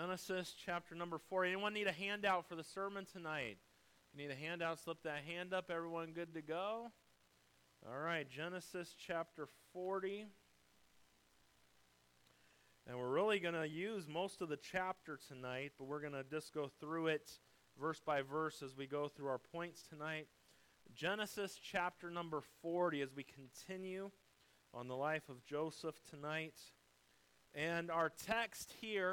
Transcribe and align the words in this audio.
Genesis 0.00 0.54
chapter 0.64 0.94
number 0.94 1.18
4. 1.18 1.44
Anyone 1.44 1.74
need 1.74 1.86
a 1.86 1.92
handout 1.92 2.48
for 2.48 2.54
the 2.54 2.64
sermon 2.64 3.04
tonight? 3.04 3.58
You 4.14 4.22
need 4.26 4.32
a 4.32 4.34
handout, 4.34 4.78
slip 4.78 5.02
that 5.02 5.24
hand 5.28 5.52
up. 5.52 5.70
Everyone 5.70 6.12
good 6.14 6.32
to 6.32 6.40
go? 6.40 6.90
All 7.86 7.98
right, 7.98 8.26
Genesis 8.26 8.94
chapter 9.06 9.46
40. 9.74 10.24
And 12.86 12.98
we're 12.98 13.10
really 13.10 13.40
going 13.40 13.52
to 13.52 13.68
use 13.68 14.08
most 14.08 14.40
of 14.40 14.48
the 14.48 14.56
chapter 14.56 15.18
tonight, 15.28 15.72
but 15.76 15.84
we're 15.84 16.00
going 16.00 16.14
to 16.14 16.24
just 16.24 16.54
go 16.54 16.70
through 16.80 17.08
it 17.08 17.32
verse 17.78 18.00
by 18.00 18.22
verse 18.22 18.62
as 18.62 18.74
we 18.74 18.86
go 18.86 19.06
through 19.06 19.28
our 19.28 19.40
points 19.52 19.82
tonight. 19.82 20.28
Genesis 20.94 21.60
chapter 21.62 22.10
number 22.10 22.40
40 22.62 23.02
as 23.02 23.14
we 23.14 23.24
continue 23.24 24.10
on 24.72 24.88
the 24.88 24.96
life 24.96 25.28
of 25.28 25.44
Joseph 25.44 25.96
tonight. 26.08 26.54
And 27.54 27.90
our 27.90 28.08
text 28.08 28.72
here, 28.80 29.12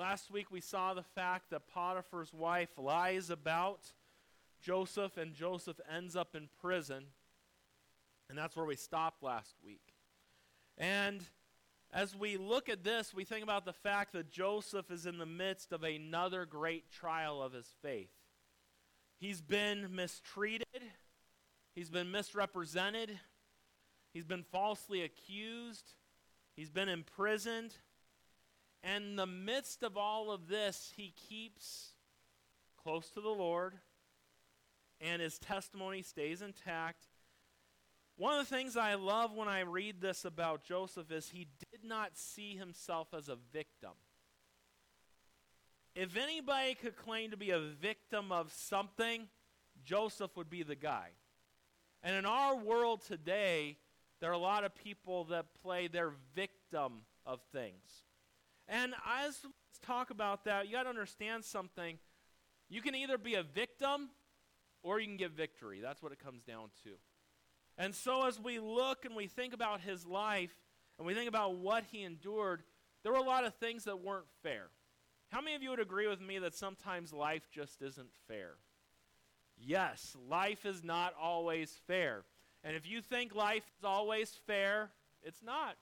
last 0.00 0.30
week 0.30 0.50
we 0.50 0.62
saw 0.62 0.94
the 0.94 1.02
fact 1.02 1.50
that 1.50 1.68
Potiphar's 1.68 2.32
wife 2.32 2.70
lies 2.78 3.28
about 3.28 3.92
Joseph, 4.62 5.18
and 5.18 5.34
Joseph 5.34 5.78
ends 5.94 6.16
up 6.16 6.34
in 6.34 6.48
prison. 6.62 7.04
And 8.30 8.38
that's 8.38 8.56
where 8.56 8.64
we 8.64 8.76
stopped 8.76 9.22
last 9.22 9.54
week. 9.62 9.92
And 10.78 11.22
as 11.92 12.16
we 12.16 12.38
look 12.38 12.70
at 12.70 12.82
this, 12.82 13.12
we 13.12 13.24
think 13.24 13.42
about 13.42 13.66
the 13.66 13.74
fact 13.74 14.14
that 14.14 14.30
Joseph 14.30 14.90
is 14.90 15.04
in 15.04 15.18
the 15.18 15.26
midst 15.26 15.70
of 15.70 15.82
another 15.82 16.46
great 16.46 16.90
trial 16.90 17.42
of 17.42 17.52
his 17.52 17.70
faith. 17.82 18.08
He's 19.18 19.42
been 19.42 19.94
mistreated, 19.94 20.82
he's 21.74 21.90
been 21.90 22.10
misrepresented, 22.10 23.18
he's 24.14 24.24
been 24.24 24.44
falsely 24.44 25.02
accused, 25.02 25.92
he's 26.56 26.70
been 26.70 26.88
imprisoned. 26.88 27.74
And 28.82 29.04
in 29.04 29.16
the 29.16 29.26
midst 29.26 29.82
of 29.82 29.96
all 29.96 30.30
of 30.30 30.48
this, 30.48 30.92
he 30.96 31.12
keeps 31.28 31.90
close 32.82 33.10
to 33.10 33.20
the 33.20 33.28
Lord, 33.28 33.74
and 35.00 35.20
his 35.20 35.38
testimony 35.38 36.02
stays 36.02 36.40
intact. 36.40 37.06
One 38.16 38.38
of 38.38 38.48
the 38.48 38.54
things 38.54 38.76
I 38.76 38.94
love 38.94 39.34
when 39.34 39.48
I 39.48 39.60
read 39.60 40.00
this 40.00 40.24
about 40.24 40.64
Joseph 40.64 41.10
is 41.10 41.30
he 41.30 41.46
did 41.70 41.84
not 41.84 42.16
see 42.16 42.54
himself 42.54 43.08
as 43.16 43.28
a 43.28 43.36
victim. 43.52 43.92
If 45.94 46.16
anybody 46.16 46.74
could 46.74 46.96
claim 46.96 47.30
to 47.30 47.36
be 47.36 47.50
a 47.50 47.58
victim 47.58 48.30
of 48.30 48.52
something, 48.52 49.28
Joseph 49.84 50.36
would 50.36 50.48
be 50.48 50.62
the 50.62 50.76
guy. 50.76 51.08
And 52.02 52.14
in 52.14 52.26
our 52.26 52.56
world 52.56 53.02
today, 53.06 53.76
there 54.20 54.30
are 54.30 54.34
a 54.34 54.38
lot 54.38 54.64
of 54.64 54.74
people 54.74 55.24
that 55.24 55.54
play 55.62 55.88
their 55.88 56.12
victim 56.34 57.02
of 57.26 57.40
things. 57.52 58.04
And 58.70 58.94
as 59.26 59.36
we 59.42 59.50
talk 59.84 60.10
about 60.10 60.44
that, 60.44 60.66
you 60.66 60.72
got 60.72 60.84
to 60.84 60.88
understand 60.88 61.44
something. 61.44 61.98
You 62.68 62.80
can 62.80 62.94
either 62.94 63.18
be 63.18 63.34
a 63.34 63.42
victim 63.42 64.10
or 64.84 65.00
you 65.00 65.06
can 65.08 65.16
get 65.16 65.32
victory. 65.32 65.80
That's 65.82 66.00
what 66.00 66.12
it 66.12 66.20
comes 66.20 66.44
down 66.44 66.70
to. 66.84 66.90
And 67.76 67.94
so, 67.94 68.26
as 68.26 68.38
we 68.38 68.60
look 68.60 69.04
and 69.04 69.16
we 69.16 69.26
think 69.26 69.54
about 69.54 69.80
his 69.80 70.06
life 70.06 70.54
and 70.98 71.06
we 71.06 71.14
think 71.14 71.28
about 71.28 71.56
what 71.56 71.84
he 71.90 72.04
endured, 72.04 72.62
there 73.02 73.10
were 73.12 73.18
a 73.18 73.22
lot 73.22 73.44
of 73.44 73.54
things 73.56 73.84
that 73.84 74.04
weren't 74.04 74.28
fair. 74.42 74.68
How 75.30 75.40
many 75.40 75.56
of 75.56 75.62
you 75.62 75.70
would 75.70 75.80
agree 75.80 76.06
with 76.06 76.20
me 76.20 76.38
that 76.38 76.54
sometimes 76.54 77.12
life 77.12 77.48
just 77.52 77.82
isn't 77.82 78.10
fair? 78.28 78.54
Yes, 79.56 80.16
life 80.28 80.64
is 80.64 80.84
not 80.84 81.14
always 81.20 81.80
fair. 81.86 82.24
And 82.62 82.76
if 82.76 82.88
you 82.88 83.00
think 83.00 83.34
life 83.34 83.64
is 83.78 83.84
always 83.84 84.30
fair, 84.46 84.90
it's 85.22 85.42
not. 85.42 85.76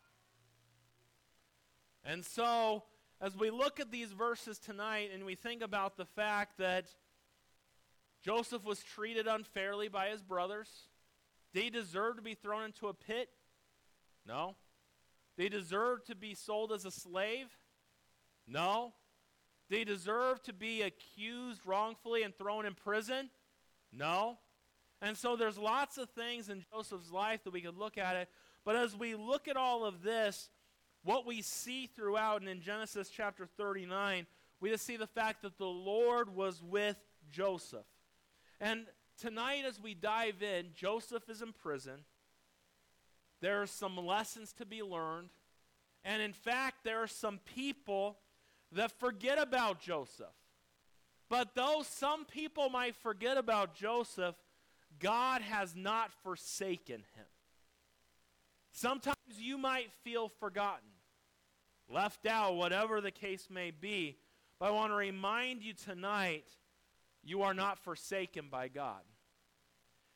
And 2.08 2.24
so, 2.24 2.84
as 3.20 3.36
we 3.36 3.50
look 3.50 3.80
at 3.80 3.92
these 3.92 4.12
verses 4.12 4.58
tonight 4.58 5.10
and 5.12 5.26
we 5.26 5.34
think 5.34 5.62
about 5.62 5.98
the 5.98 6.06
fact 6.06 6.56
that 6.56 6.86
Joseph 8.24 8.64
was 8.64 8.82
treated 8.82 9.26
unfairly 9.26 9.88
by 9.88 10.08
his 10.08 10.22
brothers, 10.22 10.70
did 11.52 11.64
he 11.64 11.70
deserve 11.70 12.16
to 12.16 12.22
be 12.22 12.32
thrown 12.32 12.64
into 12.64 12.88
a 12.88 12.94
pit? 12.94 13.28
No. 14.26 14.56
Did 15.36 15.42
he 15.42 15.48
deserve 15.50 16.02
to 16.06 16.14
be 16.14 16.34
sold 16.34 16.72
as 16.72 16.86
a 16.86 16.90
slave? 16.90 17.48
No. 18.46 18.94
Did 19.68 19.80
he 19.80 19.84
deserve 19.84 20.42
to 20.44 20.54
be 20.54 20.80
accused 20.80 21.66
wrongfully 21.66 22.22
and 22.22 22.34
thrown 22.34 22.64
in 22.64 22.72
prison? 22.72 23.28
No. 23.92 24.38
And 25.02 25.14
so 25.14 25.36
there's 25.36 25.58
lots 25.58 25.98
of 25.98 26.08
things 26.08 26.48
in 26.48 26.64
Joseph's 26.72 27.12
life 27.12 27.44
that 27.44 27.52
we 27.52 27.60
could 27.60 27.76
look 27.76 27.98
at 27.98 28.16
it. 28.16 28.30
But 28.64 28.76
as 28.76 28.96
we 28.96 29.14
look 29.14 29.46
at 29.46 29.58
all 29.58 29.84
of 29.84 30.02
this, 30.02 30.48
what 31.08 31.24
we 31.24 31.40
see 31.40 31.86
throughout 31.86 32.42
and 32.42 32.50
in 32.50 32.60
Genesis 32.60 33.08
chapter 33.08 33.46
39, 33.46 34.26
we 34.60 34.68
just 34.68 34.84
see 34.84 34.98
the 34.98 35.06
fact 35.06 35.40
that 35.40 35.56
the 35.56 35.64
Lord 35.64 36.36
was 36.36 36.62
with 36.62 36.98
Joseph. 37.30 37.86
And 38.60 38.84
tonight, 39.18 39.64
as 39.66 39.80
we 39.80 39.94
dive 39.94 40.42
in, 40.42 40.66
Joseph 40.74 41.30
is 41.30 41.40
in 41.40 41.54
prison. 41.54 42.04
There 43.40 43.62
are 43.62 43.66
some 43.66 43.96
lessons 43.96 44.52
to 44.58 44.66
be 44.66 44.82
learned. 44.82 45.30
And 46.04 46.20
in 46.20 46.34
fact, 46.34 46.84
there 46.84 47.02
are 47.02 47.06
some 47.06 47.40
people 47.56 48.18
that 48.72 48.92
forget 49.00 49.38
about 49.38 49.80
Joseph. 49.80 50.26
But 51.30 51.54
though 51.54 51.82
some 51.88 52.26
people 52.26 52.68
might 52.68 52.96
forget 52.96 53.38
about 53.38 53.74
Joseph, 53.74 54.34
God 54.98 55.40
has 55.40 55.74
not 55.74 56.12
forsaken 56.22 57.02
him. 57.16 57.26
Sometimes 58.72 59.16
you 59.38 59.56
might 59.56 59.90
feel 60.04 60.28
forgotten, 60.28 60.84
left 61.88 62.26
out, 62.26 62.56
whatever 62.56 63.00
the 63.00 63.10
case 63.10 63.48
may 63.50 63.70
be. 63.70 64.16
But 64.58 64.66
I 64.66 64.70
want 64.70 64.92
to 64.92 64.96
remind 64.96 65.62
you 65.62 65.72
tonight 65.72 66.46
you 67.22 67.42
are 67.42 67.54
not 67.54 67.78
forsaken 67.78 68.48
by 68.50 68.68
God. 68.68 69.02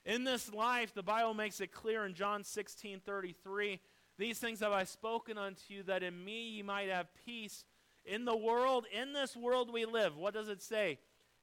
In 0.05 0.25
this 0.25 0.53
life, 0.53 0.95
the 0.95 1.03
Bible 1.03 1.35
makes 1.35 1.61
it 1.61 1.73
clear 1.73 2.05
in 2.05 2.15
John 2.15 2.43
16 2.43 3.01
33 3.01 3.81
These 4.19 4.39
things 4.39 4.61
have 4.61 4.73
I 4.73 4.85
spoken 4.85 5.39
unto 5.39 5.61
you, 5.69 5.83
that 5.85 6.03
in 6.03 6.25
me 6.25 6.49
ye 6.49 6.63
might 6.63 6.89
have 6.89 7.09
peace. 7.25 7.65
In 8.05 8.25
the 8.25 8.37
world, 8.37 8.87
in 8.93 9.13
this 9.13 9.37
world 9.37 9.73
we 9.73 9.85
live, 9.85 10.17
what 10.17 10.35
does 10.35 10.49
it 10.49 10.61
say? 10.61 10.99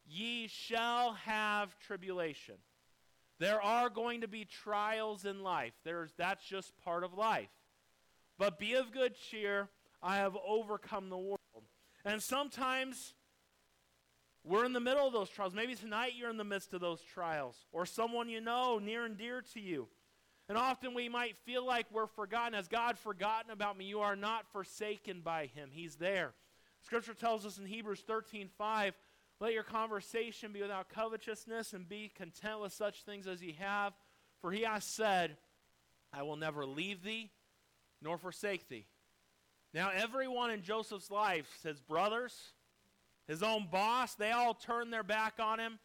Ye 0.06 0.47
shall 0.47 1.13
have 1.13 1.78
tribulation. 1.79 2.56
There 3.39 3.62
are 3.62 3.89
going 3.89 4.22
to 4.22 4.28
be 4.28 4.44
trials 4.44 5.23
in 5.23 5.41
life. 5.41 5.73
There's, 5.85 6.12
that's 6.18 6.44
just 6.44 6.78
part 6.84 7.06
of 7.06 7.13
life. 7.13 7.47
But 8.38 8.59
be 8.59 8.73
of 8.73 8.91
good 8.91 9.16
cheer. 9.16 9.69
I 10.01 10.17
have 10.17 10.37
overcome 10.47 11.09
the 11.09 11.17
world. 11.17 11.39
And 12.05 12.21
sometimes 12.21 13.13
we're 14.43 14.65
in 14.65 14.73
the 14.73 14.79
middle 14.79 15.05
of 15.05 15.13
those 15.13 15.29
trials. 15.29 15.53
Maybe 15.53 15.75
tonight 15.75 16.13
you're 16.15 16.29
in 16.29 16.37
the 16.37 16.43
midst 16.43 16.73
of 16.73 16.81
those 16.81 17.01
trials, 17.01 17.55
or 17.71 17.85
someone 17.85 18.29
you 18.29 18.41
know 18.41 18.79
near 18.79 19.05
and 19.05 19.17
dear 19.17 19.41
to 19.53 19.59
you. 19.59 19.88
And 20.47 20.57
often 20.57 20.93
we 20.93 21.09
might 21.09 21.38
feel 21.38 21.65
like 21.65 21.85
we're 21.91 22.07
forgotten. 22.07 22.53
Has 22.53 22.67
God 22.67 22.97
forgotten 22.97 23.51
about 23.51 23.77
me? 23.77 23.85
You 23.85 23.99
are 23.99 24.15
not 24.15 24.51
forsaken 24.51 25.21
by 25.21 25.47
Him, 25.47 25.69
He's 25.71 25.95
there. 25.95 26.33
Scripture 26.81 27.13
tells 27.13 27.45
us 27.45 27.57
in 27.57 27.65
Hebrews 27.65 28.03
13 28.07 28.49
5, 28.57 28.93
let 29.39 29.53
your 29.53 29.63
conversation 29.63 30.51
be 30.51 30.61
without 30.61 30.89
covetousness 30.89 31.73
and 31.73 31.88
be 31.88 32.11
content 32.13 32.59
with 32.59 32.73
such 32.73 33.03
things 33.03 33.25
as 33.25 33.41
ye 33.41 33.53
have. 33.59 33.93
For 34.41 34.51
he 34.51 34.63
has 34.63 34.83
said, 34.83 35.38
I 36.11 36.23
will 36.23 36.35
never 36.35 36.65
leave 36.65 37.03
thee 37.03 37.31
nor 38.01 38.17
forsake 38.17 38.67
thee. 38.67 38.85
Now, 39.74 39.91
everyone 39.94 40.50
in 40.50 40.63
Joseph's 40.63 41.12
life, 41.12 41.47
his 41.63 41.80
brothers, 41.80 42.35
his 43.28 43.44
own 43.44 43.68
boss, 43.72 44.16
they 44.16 44.31
all 44.31 44.56
turned 44.56 44.91
their 44.91 45.03
back 45.03 45.35
on 45.40 45.59
him. 45.59 45.78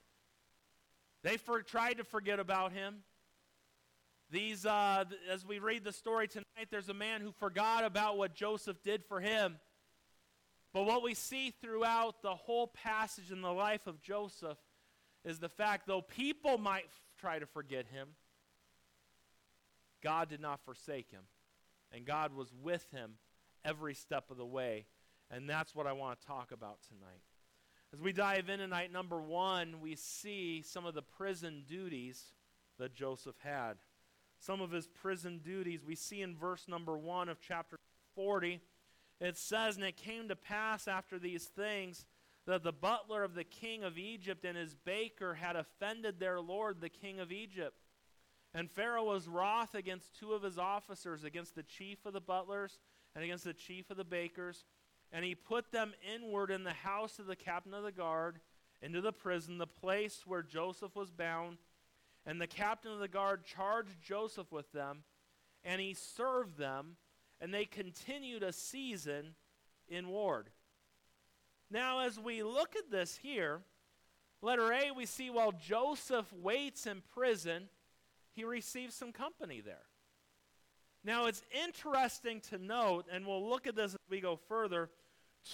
They 1.22 1.36
for, 1.36 1.60
tried 1.62 1.98
to 1.98 2.04
forget 2.04 2.40
about 2.40 2.72
him. 2.72 3.02
These, 4.30 4.64
uh, 4.64 5.04
as 5.30 5.44
we 5.44 5.58
read 5.58 5.84
the 5.84 5.92
story 5.92 6.28
tonight, 6.28 6.68
there's 6.70 6.88
a 6.88 6.94
man 6.94 7.20
who 7.20 7.30
forgot 7.32 7.84
about 7.84 8.16
what 8.16 8.34
Joseph 8.34 8.82
did 8.82 9.04
for 9.04 9.20
him. 9.20 9.56
But 10.72 10.84
what 10.86 11.02
we 11.02 11.14
see 11.14 11.50
throughout 11.50 12.22
the 12.22 12.34
whole 12.34 12.66
passage 12.66 13.30
in 13.30 13.42
the 13.42 13.52
life 13.52 13.86
of 13.86 14.00
Joseph 14.00 14.58
is 15.24 15.38
the 15.38 15.48
fact, 15.48 15.86
though 15.86 16.00
people 16.00 16.58
might 16.58 16.84
f- 16.84 17.00
try 17.18 17.38
to 17.38 17.46
forget 17.46 17.86
him, 17.86 18.08
God 20.02 20.30
did 20.30 20.40
not 20.40 20.64
forsake 20.64 21.10
him. 21.10 21.22
And 21.92 22.04
God 22.04 22.34
was 22.34 22.52
with 22.60 22.90
him 22.90 23.12
every 23.64 23.94
step 23.94 24.30
of 24.30 24.36
the 24.36 24.46
way. 24.46 24.86
And 25.30 25.48
that's 25.48 25.74
what 25.74 25.86
I 25.86 25.92
want 25.92 26.20
to 26.20 26.26
talk 26.26 26.52
about 26.52 26.78
tonight. 26.88 27.22
As 27.92 28.00
we 28.00 28.12
dive 28.12 28.48
in 28.48 28.58
tonight, 28.58 28.92
number 28.92 29.20
one, 29.20 29.80
we 29.80 29.94
see 29.94 30.62
some 30.62 30.84
of 30.84 30.94
the 30.94 31.02
prison 31.02 31.64
duties 31.68 32.32
that 32.78 32.94
Joseph 32.94 33.36
had. 33.42 33.74
Some 34.38 34.60
of 34.60 34.72
his 34.72 34.88
prison 34.88 35.40
duties 35.42 35.84
we 35.84 35.94
see 35.94 36.20
in 36.20 36.36
verse 36.36 36.66
number 36.68 36.98
one 36.98 37.28
of 37.28 37.40
chapter 37.40 37.78
40. 38.14 38.60
It 39.20 39.38
says, 39.38 39.76
And 39.76 39.84
it 39.84 39.96
came 39.96 40.28
to 40.28 40.36
pass 40.36 40.88
after 40.88 41.18
these 41.18 41.44
things 41.44 42.04
that 42.46 42.62
the 42.62 42.72
butler 42.72 43.24
of 43.24 43.34
the 43.34 43.44
king 43.44 43.84
of 43.84 43.96
Egypt 43.96 44.44
and 44.44 44.56
his 44.56 44.74
baker 44.74 45.34
had 45.34 45.56
offended 45.56 46.18
their 46.18 46.40
lord, 46.40 46.80
the 46.80 46.88
king 46.88 47.20
of 47.20 47.32
Egypt. 47.32 47.76
And 48.52 48.70
Pharaoh 48.70 49.04
was 49.04 49.28
wroth 49.28 49.74
against 49.74 50.18
two 50.18 50.32
of 50.32 50.42
his 50.42 50.58
officers, 50.58 51.24
against 51.24 51.54
the 51.54 51.62
chief 51.62 52.04
of 52.04 52.12
the 52.12 52.20
butlers 52.20 52.78
and 53.14 53.24
against 53.24 53.44
the 53.44 53.52
chief 53.52 53.90
of 53.90 53.96
the 53.96 54.04
bakers 54.04 54.64
and 55.14 55.24
he 55.24 55.36
put 55.36 55.70
them 55.70 55.94
inward 56.12 56.50
in 56.50 56.64
the 56.64 56.72
house 56.72 57.20
of 57.20 57.26
the 57.26 57.36
captain 57.36 57.72
of 57.72 57.84
the 57.84 57.92
guard, 57.92 58.40
into 58.82 59.00
the 59.00 59.12
prison, 59.12 59.58
the 59.58 59.66
place 59.66 60.24
where 60.26 60.42
Joseph 60.42 60.96
was 60.96 61.12
bound. 61.12 61.58
And 62.26 62.40
the 62.40 62.48
captain 62.48 62.90
of 62.90 62.98
the 62.98 63.06
guard 63.06 63.44
charged 63.44 64.02
Joseph 64.02 64.50
with 64.50 64.72
them, 64.72 65.04
and 65.64 65.80
he 65.80 65.94
served 65.94 66.58
them, 66.58 66.96
and 67.40 67.54
they 67.54 67.64
continued 67.64 68.42
a 68.42 68.52
season 68.52 69.36
in 69.88 70.08
ward. 70.08 70.50
Now, 71.70 72.00
as 72.00 72.18
we 72.18 72.42
look 72.42 72.74
at 72.76 72.90
this 72.90 73.16
here, 73.22 73.60
letter 74.42 74.72
A, 74.72 74.90
we 74.90 75.06
see 75.06 75.30
while 75.30 75.52
Joseph 75.52 76.32
waits 76.32 76.86
in 76.86 77.02
prison, 77.14 77.68
he 78.32 78.42
receives 78.42 78.96
some 78.96 79.12
company 79.12 79.60
there. 79.60 79.86
Now, 81.04 81.26
it's 81.26 81.42
interesting 81.64 82.40
to 82.48 82.58
note, 82.58 83.06
and 83.12 83.26
we'll 83.26 83.46
look 83.46 83.66
at 83.66 83.76
this 83.76 83.92
as 83.92 84.00
we 84.08 84.20
go 84.20 84.36
further, 84.48 84.88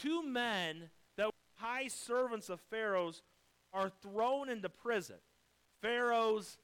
two 0.00 0.22
men 0.22 0.90
that 1.16 1.26
were 1.26 1.32
high 1.56 1.88
servants 1.88 2.48
of 2.48 2.60
Pharaoh's 2.70 3.22
are 3.72 3.90
thrown 4.02 4.48
into 4.48 4.68
prison. 4.68 5.16
Pharaoh's 5.82 6.56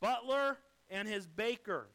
butler 0.00 0.58
and 0.90 1.08
his 1.08 1.26
baker. 1.26 1.88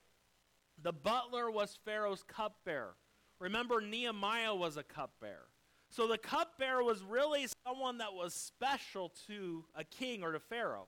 The 0.81 0.93
butler 0.93 1.51
was 1.51 1.77
Pharaoh's 1.85 2.23
cupbearer. 2.23 2.95
Remember, 3.39 3.79
Nehemiah 3.79 4.55
was 4.55 4.77
a 4.77 4.83
cupbearer. 4.83 5.47
So 5.89 6.07
the 6.07 6.17
cupbearer 6.17 6.83
was 6.83 7.03
really 7.03 7.47
someone 7.67 7.97
that 7.99 8.13
was 8.13 8.33
special 8.33 9.11
to 9.27 9.65
a 9.75 9.83
king 9.83 10.23
or 10.23 10.31
to 10.31 10.39
Pharaoh. 10.39 10.87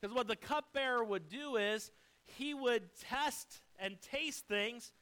Because 0.00 0.14
what 0.14 0.28
the 0.28 0.36
cupbearer 0.36 1.02
would 1.02 1.28
do 1.28 1.56
is 1.56 1.90
he 2.24 2.54
would 2.54 2.94
test 2.96 3.60
and 3.78 4.00
taste 4.00 4.46
things 4.48 4.92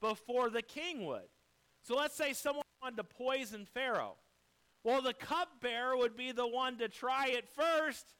before 0.00 0.50
the 0.50 0.62
king 0.62 1.06
would. 1.06 1.28
So 1.82 1.96
let's 1.96 2.16
say 2.16 2.32
someone 2.32 2.64
wanted 2.82 2.96
to 2.96 3.04
poison 3.04 3.66
Pharaoh. 3.66 4.16
Well, 4.84 5.02
the 5.02 5.14
cupbearer 5.14 5.96
would 5.96 6.16
be 6.16 6.32
the 6.32 6.46
one 6.46 6.78
to 6.78 6.88
try 6.88 7.28
it 7.28 7.48
first, 7.48 8.14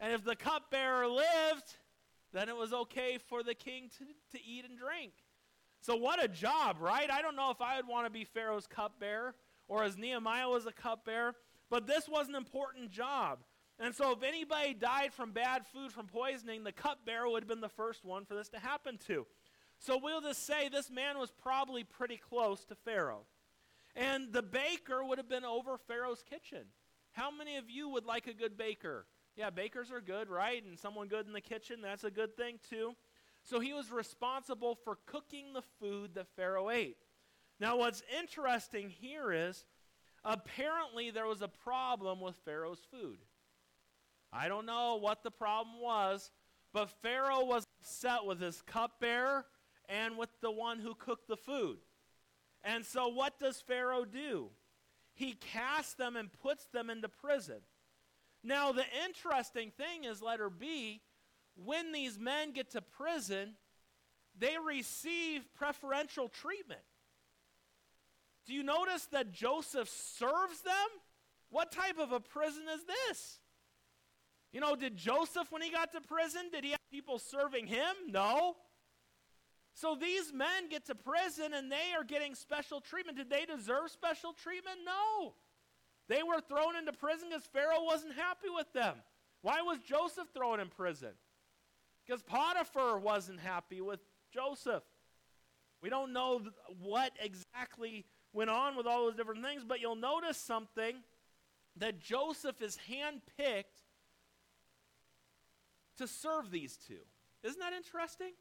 and 0.00 0.12
if 0.12 0.24
the 0.24 0.34
cupbearer 0.34 1.06
lived, 1.06 1.76
then 2.32 2.48
it 2.48 2.56
was 2.56 2.72
okay 2.72 3.18
for 3.28 3.42
the 3.42 3.54
king 3.54 3.90
to, 3.98 4.04
to 4.36 4.44
eat 4.44 4.64
and 4.68 4.76
drink. 4.76 5.12
So, 5.80 5.96
what 5.96 6.22
a 6.22 6.28
job, 6.28 6.78
right? 6.80 7.10
I 7.10 7.22
don't 7.22 7.36
know 7.36 7.50
if 7.50 7.60
I 7.60 7.76
would 7.76 7.86
want 7.86 8.06
to 8.06 8.10
be 8.10 8.24
Pharaoh's 8.24 8.66
cupbearer 8.66 9.34
or 9.68 9.84
as 9.84 9.96
Nehemiah 9.96 10.48
was 10.48 10.66
a 10.66 10.72
cupbearer, 10.72 11.34
but 11.70 11.86
this 11.86 12.08
was 12.08 12.28
an 12.28 12.34
important 12.34 12.90
job. 12.90 13.38
And 13.78 13.94
so, 13.94 14.10
if 14.10 14.24
anybody 14.24 14.74
died 14.74 15.14
from 15.14 15.30
bad 15.30 15.66
food, 15.66 15.92
from 15.92 16.06
poisoning, 16.06 16.64
the 16.64 16.72
cupbearer 16.72 17.28
would 17.28 17.44
have 17.44 17.48
been 17.48 17.60
the 17.60 17.68
first 17.68 18.04
one 18.04 18.24
for 18.24 18.34
this 18.34 18.48
to 18.50 18.58
happen 18.58 18.98
to. 19.06 19.24
So, 19.78 19.98
we'll 20.02 20.20
just 20.20 20.46
say 20.46 20.68
this 20.68 20.90
man 20.90 21.18
was 21.18 21.30
probably 21.30 21.84
pretty 21.84 22.16
close 22.16 22.64
to 22.66 22.74
Pharaoh. 22.74 23.26
And 23.94 24.32
the 24.32 24.42
baker 24.42 25.04
would 25.04 25.18
have 25.18 25.28
been 25.28 25.44
over 25.44 25.76
Pharaoh's 25.76 26.22
kitchen. 26.22 26.66
How 27.12 27.30
many 27.30 27.56
of 27.56 27.68
you 27.68 27.88
would 27.88 28.04
like 28.04 28.26
a 28.26 28.32
good 28.32 28.56
baker? 28.56 29.06
Yeah, 29.36 29.50
bakers 29.50 29.90
are 29.90 30.00
good, 30.00 30.28
right? 30.28 30.64
And 30.64 30.78
someone 30.78 31.08
good 31.08 31.26
in 31.26 31.32
the 31.32 31.40
kitchen, 31.40 31.80
that's 31.80 32.04
a 32.04 32.10
good 32.10 32.36
thing 32.36 32.58
too. 32.68 32.94
So 33.44 33.60
he 33.60 33.72
was 33.72 33.90
responsible 33.90 34.76
for 34.84 34.98
cooking 35.06 35.52
the 35.52 35.62
food 35.80 36.14
that 36.14 36.26
Pharaoh 36.36 36.70
ate. 36.70 36.98
Now, 37.60 37.76
what's 37.76 38.02
interesting 38.20 38.88
here 38.88 39.32
is 39.32 39.64
apparently 40.24 41.10
there 41.10 41.26
was 41.26 41.42
a 41.42 41.48
problem 41.48 42.20
with 42.20 42.36
Pharaoh's 42.44 42.82
food. 42.90 43.18
I 44.32 44.48
don't 44.48 44.66
know 44.66 44.96
what 44.96 45.22
the 45.22 45.30
problem 45.30 45.80
was, 45.80 46.30
but 46.72 46.90
Pharaoh 47.02 47.44
was 47.44 47.64
upset 47.80 48.26
with 48.26 48.40
his 48.40 48.62
cupbearer 48.62 49.46
and 49.88 50.16
with 50.16 50.30
the 50.40 50.50
one 50.50 50.78
who 50.78 50.94
cooked 50.94 51.28
the 51.28 51.36
food. 51.36 51.78
And 52.62 52.84
so, 52.84 53.08
what 53.08 53.38
does 53.38 53.60
Pharaoh 53.60 54.04
do? 54.04 54.48
He 55.14 55.32
casts 55.32 55.94
them 55.94 56.16
and 56.16 56.28
puts 56.42 56.66
them 56.66 56.90
into 56.90 57.08
prison. 57.08 57.60
Now, 58.44 58.72
the 58.72 58.84
interesting 59.04 59.72
thing 59.76 60.04
is, 60.04 60.22
letter 60.22 60.50
B, 60.50 61.00
when 61.56 61.92
these 61.92 62.18
men 62.18 62.52
get 62.52 62.70
to 62.72 62.82
prison, 62.82 63.54
they 64.38 64.56
receive 64.64 65.42
preferential 65.54 66.28
treatment. 66.28 66.80
Do 68.46 68.54
you 68.54 68.62
notice 68.62 69.06
that 69.12 69.32
Joseph 69.32 69.88
serves 69.88 70.60
them? 70.62 70.74
What 71.50 71.72
type 71.72 71.98
of 71.98 72.12
a 72.12 72.20
prison 72.20 72.62
is 72.72 72.84
this? 72.84 73.40
You 74.52 74.60
know, 74.60 74.76
did 74.76 74.96
Joseph, 74.96 75.50
when 75.50 75.62
he 75.62 75.70
got 75.70 75.92
to 75.92 76.00
prison, 76.00 76.42
did 76.52 76.64
he 76.64 76.70
have 76.70 76.90
people 76.90 77.18
serving 77.18 77.66
him? 77.66 77.94
No. 78.08 78.56
So 79.80 79.94
these 79.94 80.32
men 80.32 80.68
get 80.68 80.86
to 80.86 80.96
prison 80.96 81.54
and 81.54 81.70
they 81.70 81.94
are 81.96 82.02
getting 82.02 82.34
special 82.34 82.80
treatment. 82.80 83.16
Did 83.16 83.30
they 83.30 83.44
deserve 83.44 83.92
special 83.92 84.32
treatment? 84.32 84.78
No. 84.84 85.34
They 86.08 86.24
were 86.24 86.40
thrown 86.40 86.74
into 86.74 86.92
prison 86.92 87.28
because 87.30 87.44
Pharaoh 87.44 87.84
wasn't 87.84 88.14
happy 88.14 88.48
with 88.52 88.72
them. 88.72 88.96
Why 89.40 89.62
was 89.62 89.78
Joseph 89.78 90.26
thrown 90.34 90.58
in 90.58 90.68
prison? 90.68 91.10
Because 92.04 92.24
Potiphar 92.24 92.98
wasn't 92.98 93.38
happy 93.38 93.80
with 93.80 94.00
Joseph. 94.34 94.82
We 95.80 95.90
don't 95.90 96.12
know 96.12 96.40
what 96.80 97.12
exactly 97.22 98.04
went 98.32 98.50
on 98.50 98.76
with 98.76 98.86
all 98.86 99.04
those 99.04 99.14
different 99.14 99.44
things, 99.44 99.62
but 99.62 99.80
you'll 99.80 99.94
notice 99.94 100.38
something 100.38 100.96
that 101.76 102.00
Joseph 102.00 102.60
is 102.62 102.78
handpicked 102.90 103.84
to 105.98 106.08
serve 106.08 106.50
these 106.50 106.76
two. 106.76 107.04
Isn't 107.44 107.60
that 107.60 107.74
interesting? 107.74 108.32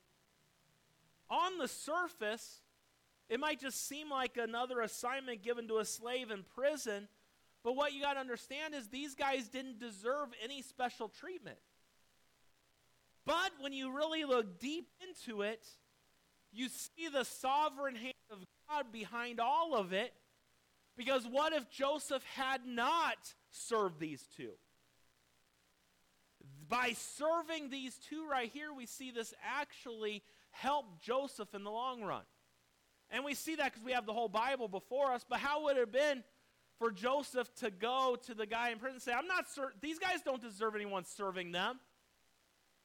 On 1.29 1.57
the 1.57 1.68
surface, 1.68 2.62
it 3.29 3.39
might 3.39 3.59
just 3.59 3.88
seem 3.88 4.09
like 4.09 4.38
another 4.38 4.81
assignment 4.81 5.44
given 5.44 5.68
to 5.68 5.79
a 5.79 5.85
slave 5.85 6.31
in 6.31 6.44
prison, 6.56 7.07
but 7.63 7.75
what 7.75 7.94
you 7.94 8.01
got 8.01 8.13
to 8.13 8.19
understand 8.19 8.74
is 8.74 8.88
these 8.88 9.13
guys 9.13 9.50
didn't 9.50 9.79
deserve 9.79 10.29
any 10.41 10.62
special 10.62 11.09
treatment. 11.09 11.57
But 13.25 13.51
when 13.59 13.74
you 13.74 13.94
really 13.94 14.24
look 14.24 14.59
deep 14.59 14.88
into 15.06 15.41
it, 15.41 15.65
you 16.53 16.69
see 16.69 17.09
the 17.12 17.25
sovereign 17.25 17.97
hand 17.97 18.13
of 18.31 18.39
God 18.69 18.94
behind 18.94 19.41
all 19.41 19.75
of 19.75 19.91
it. 19.91 20.13
Because 20.95 21.27
what 21.30 21.51
if 21.51 21.69
Joseph 21.69 22.23
had 22.35 22.62
not 22.65 23.18
served 23.51 24.00
these 24.00 24.25
two? 24.38 24.53
By 26.69 26.94
serving 26.94 27.69
these 27.69 27.97
two 28.09 28.25
right 28.30 28.50
here, 28.51 28.73
we 28.73 28.85
see 28.85 29.12
this 29.12 29.33
actually 29.44 30.23
help 30.62 31.01
Joseph 31.01 31.54
in 31.54 31.63
the 31.63 31.71
long 31.71 32.01
run. 32.01 32.24
And 33.09 33.24
we 33.24 33.33
see 33.33 33.56
that 33.56 33.71
because 33.71 33.83
we 33.83 33.94
have 33.94 34.06
the 34.06 34.13
whole 34.13 34.27
Bible 34.27 34.68
before 34.68 35.12
us. 35.12 35.25
But 35.27 35.39
how 35.39 35.63
would 35.63 35.77
it 35.77 35.81
have 35.81 35.92
been 35.92 36.24
for 36.77 36.92
Joseph 36.92 37.54
to 37.56 37.71
go 37.71 38.18
to 38.25 38.33
the 38.33 38.45
guy 38.45 38.69
in 38.69 38.80
prison 38.80 38.95
and 38.95 39.01
say, 39.01 39.13
I'm 39.13 39.27
not 39.27 39.50
ser- 39.50 39.73
these 39.81 39.99
guys 39.99 40.21
don't 40.23 40.42
deserve 40.42 40.76
anyone 40.76 41.06
serving 41.06 41.52
them. 41.52 41.80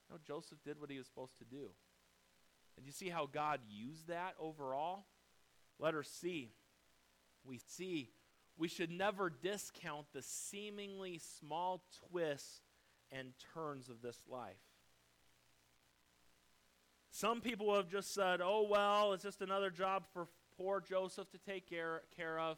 No, 0.09 0.17
Joseph 0.25 0.59
did 0.63 0.79
what 0.79 0.89
he 0.89 0.97
was 0.97 1.07
supposed 1.07 1.37
to 1.39 1.45
do. 1.45 1.69
And 2.77 2.85
you 2.85 2.91
see 2.91 3.09
how 3.09 3.27
God 3.31 3.59
used 3.67 4.07
that 4.07 4.33
overall? 4.39 5.05
Letter 5.79 6.03
C. 6.03 6.51
We 7.45 7.59
see 7.67 8.09
we 8.57 8.67
should 8.67 8.91
never 8.91 9.29
discount 9.29 10.05
the 10.13 10.21
seemingly 10.21 11.19
small 11.39 11.83
twists 12.09 12.61
and 13.11 13.33
turns 13.53 13.89
of 13.89 14.01
this 14.01 14.17
life. 14.27 14.61
Some 17.15 17.41
people 17.41 17.75
have 17.75 17.89
just 17.89 18.11
said, 18.11 18.41
oh, 18.43 18.65
well, 18.67 19.13
it's 19.13 19.21
just 19.21 19.43
another 19.43 19.69
job 19.69 20.03
for 20.13 20.27
poor 20.57 20.81
Joseph 20.81 21.29
to 21.29 21.37
take 21.37 21.69
care, 21.69 22.01
care 22.17 22.39
of. 22.39 22.57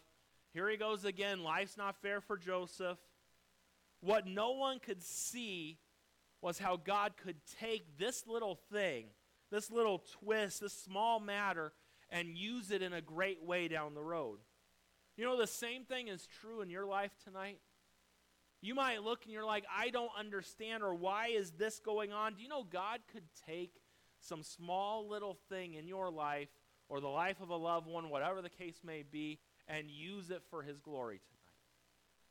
Here 0.54 0.70
he 0.70 0.78
goes 0.78 1.04
again. 1.04 1.44
Life's 1.44 1.76
not 1.76 2.02
fair 2.02 2.22
for 2.22 2.38
Joseph. 2.38 2.98
What 4.00 4.26
no 4.26 4.52
one 4.52 4.80
could 4.80 5.04
see 5.04 5.80
was 6.42 6.58
how 6.58 6.78
God 6.78 7.18
could 7.18 7.36
take 7.60 7.98
this 7.98 8.26
little 8.28 8.58
thing, 8.72 9.08
this 9.52 9.70
little 9.70 10.02
twist, 10.22 10.62
this 10.62 10.72
small 10.72 11.20
matter, 11.20 11.74
and 12.10 12.38
use 12.38 12.72
it 12.72 12.82
in 12.82 12.94
a 12.94 13.02
great 13.02 13.44
way 13.44 13.68
down 13.68 13.94
the 13.94 14.02
road. 14.02 14.40
You 15.18 15.26
know, 15.26 15.38
the 15.38 15.48
same 15.48 15.84
thing 15.84 16.08
is 16.08 16.26
true 16.40 16.62
in 16.62 16.70
your 16.70 16.86
life 16.86 17.12
tonight. 17.26 17.60
You 18.62 18.74
might 18.74 19.04
look 19.04 19.26
and 19.26 19.34
you're 19.34 19.44
like, 19.46 19.66
I 19.70 19.90
don't 19.90 20.12
understand, 20.18 20.82
or 20.82 20.96
why 20.96 21.28
is 21.28 21.52
this 21.52 21.80
going 21.80 22.14
on? 22.14 22.36
Do 22.36 22.42
you 22.42 22.48
know 22.48 22.64
God 22.64 23.02
could 23.12 23.26
take 23.46 23.74
some 24.28 24.44
small 24.44 25.08
little 25.08 25.38
thing 25.50 25.76
in 25.76 25.88
your 25.88 26.10
life, 26.10 26.50
or 26.90 27.00
the 27.00 27.08
life 27.08 27.42
of 27.42 27.50
a 27.50 27.56
loved 27.56 27.88
one, 27.88 28.10
whatever 28.10 28.42
the 28.42 28.50
case 28.50 28.82
may 28.84 29.04
be, 29.04 29.40
and 29.68 29.90
use 29.90 30.30
it 30.30 30.44
for 30.50 30.62
his 30.62 30.80
glory 30.80 31.20
tonight. 31.20 31.36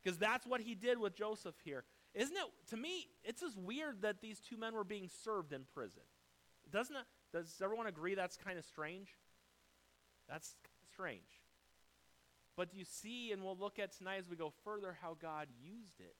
Because 0.03 0.17
that's 0.17 0.45
what 0.45 0.61
he 0.61 0.75
did 0.75 0.99
with 0.99 1.15
Joseph 1.15 1.55
here. 1.63 1.83
Isn't 2.13 2.35
it, 2.35 2.69
to 2.69 2.77
me, 2.77 3.07
it's 3.23 3.41
just 3.41 3.57
weird 3.57 4.01
that 4.03 4.21
these 4.21 4.39
two 4.39 4.57
men 4.57 4.73
were 4.73 4.83
being 4.83 5.09
served 5.23 5.51
in 5.51 5.63
prison. 5.73 6.03
Doesn't 6.71 6.95
it, 6.95 7.03
does 7.33 7.61
everyone 7.61 7.87
agree 7.87 8.15
that's 8.15 8.37
kind 8.37 8.57
of 8.57 8.63
strange? 8.63 9.09
That's 10.29 10.55
strange. 10.93 11.21
But 12.55 12.73
you 12.73 12.85
see, 12.85 13.31
and 13.33 13.43
we'll 13.43 13.57
look 13.57 13.79
at 13.79 13.97
tonight 13.97 14.19
as 14.19 14.29
we 14.29 14.37
go 14.37 14.53
further, 14.63 14.97
how 15.01 15.17
God 15.21 15.47
used 15.61 15.99
it 15.99 16.15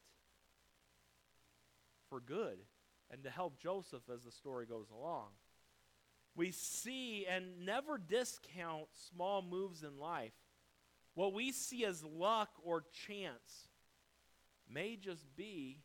for 2.10 2.20
good 2.20 2.58
and 3.10 3.24
to 3.24 3.29
help 3.29 3.60
Joseph 3.60 4.03
as 4.13 4.24
the 4.24 4.32
story 4.32 4.65
goes 4.65 4.88
along. 4.89 5.29
We 6.36 6.51
see 6.51 7.25
and 7.30 7.65
never 7.65 7.98
discount 7.98 8.88
small 8.94 9.42
moves 9.42 9.84
in 9.84 9.98
life 10.00 10.34
What 11.15 11.34
we 11.34 11.51
see 11.54 11.86
as 11.86 12.04
luck 12.04 12.50
or 12.63 12.84
chance 13.08 13.70
may 14.70 14.98
just 14.98 15.25
be 15.36 15.80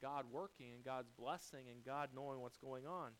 God 0.00 0.26
working 0.30 0.72
and 0.74 0.84
God's 0.84 1.10
blessing 1.10 1.66
and 1.70 1.84
God 1.84 2.10
knowing 2.14 2.40
what's 2.40 2.58
going 2.58 2.86
on. 2.86 3.12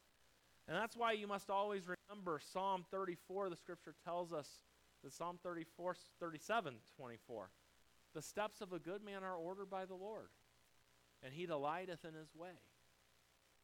And 0.68 0.76
that's 0.76 0.96
why 0.96 1.12
you 1.12 1.26
must 1.26 1.48
always 1.48 1.82
remember 1.88 2.38
Psalm 2.52 2.84
34, 2.90 3.48
the 3.48 3.56
scripture 3.56 3.94
tells 4.04 4.32
us 4.32 4.60
that 5.02 5.12
Psalm 5.14 5.38
34, 5.42 5.96
37, 6.20 6.74
24. 6.96 7.50
The 8.14 8.22
steps 8.22 8.60
of 8.60 8.72
a 8.74 8.78
good 8.78 9.02
man 9.02 9.24
are 9.24 9.36
ordered 9.36 9.70
by 9.70 9.86
the 9.86 9.94
Lord, 9.94 10.28
and 11.22 11.32
he 11.32 11.46
delighteth 11.46 12.04
in 12.04 12.14
his 12.14 12.34
way. 12.34 12.60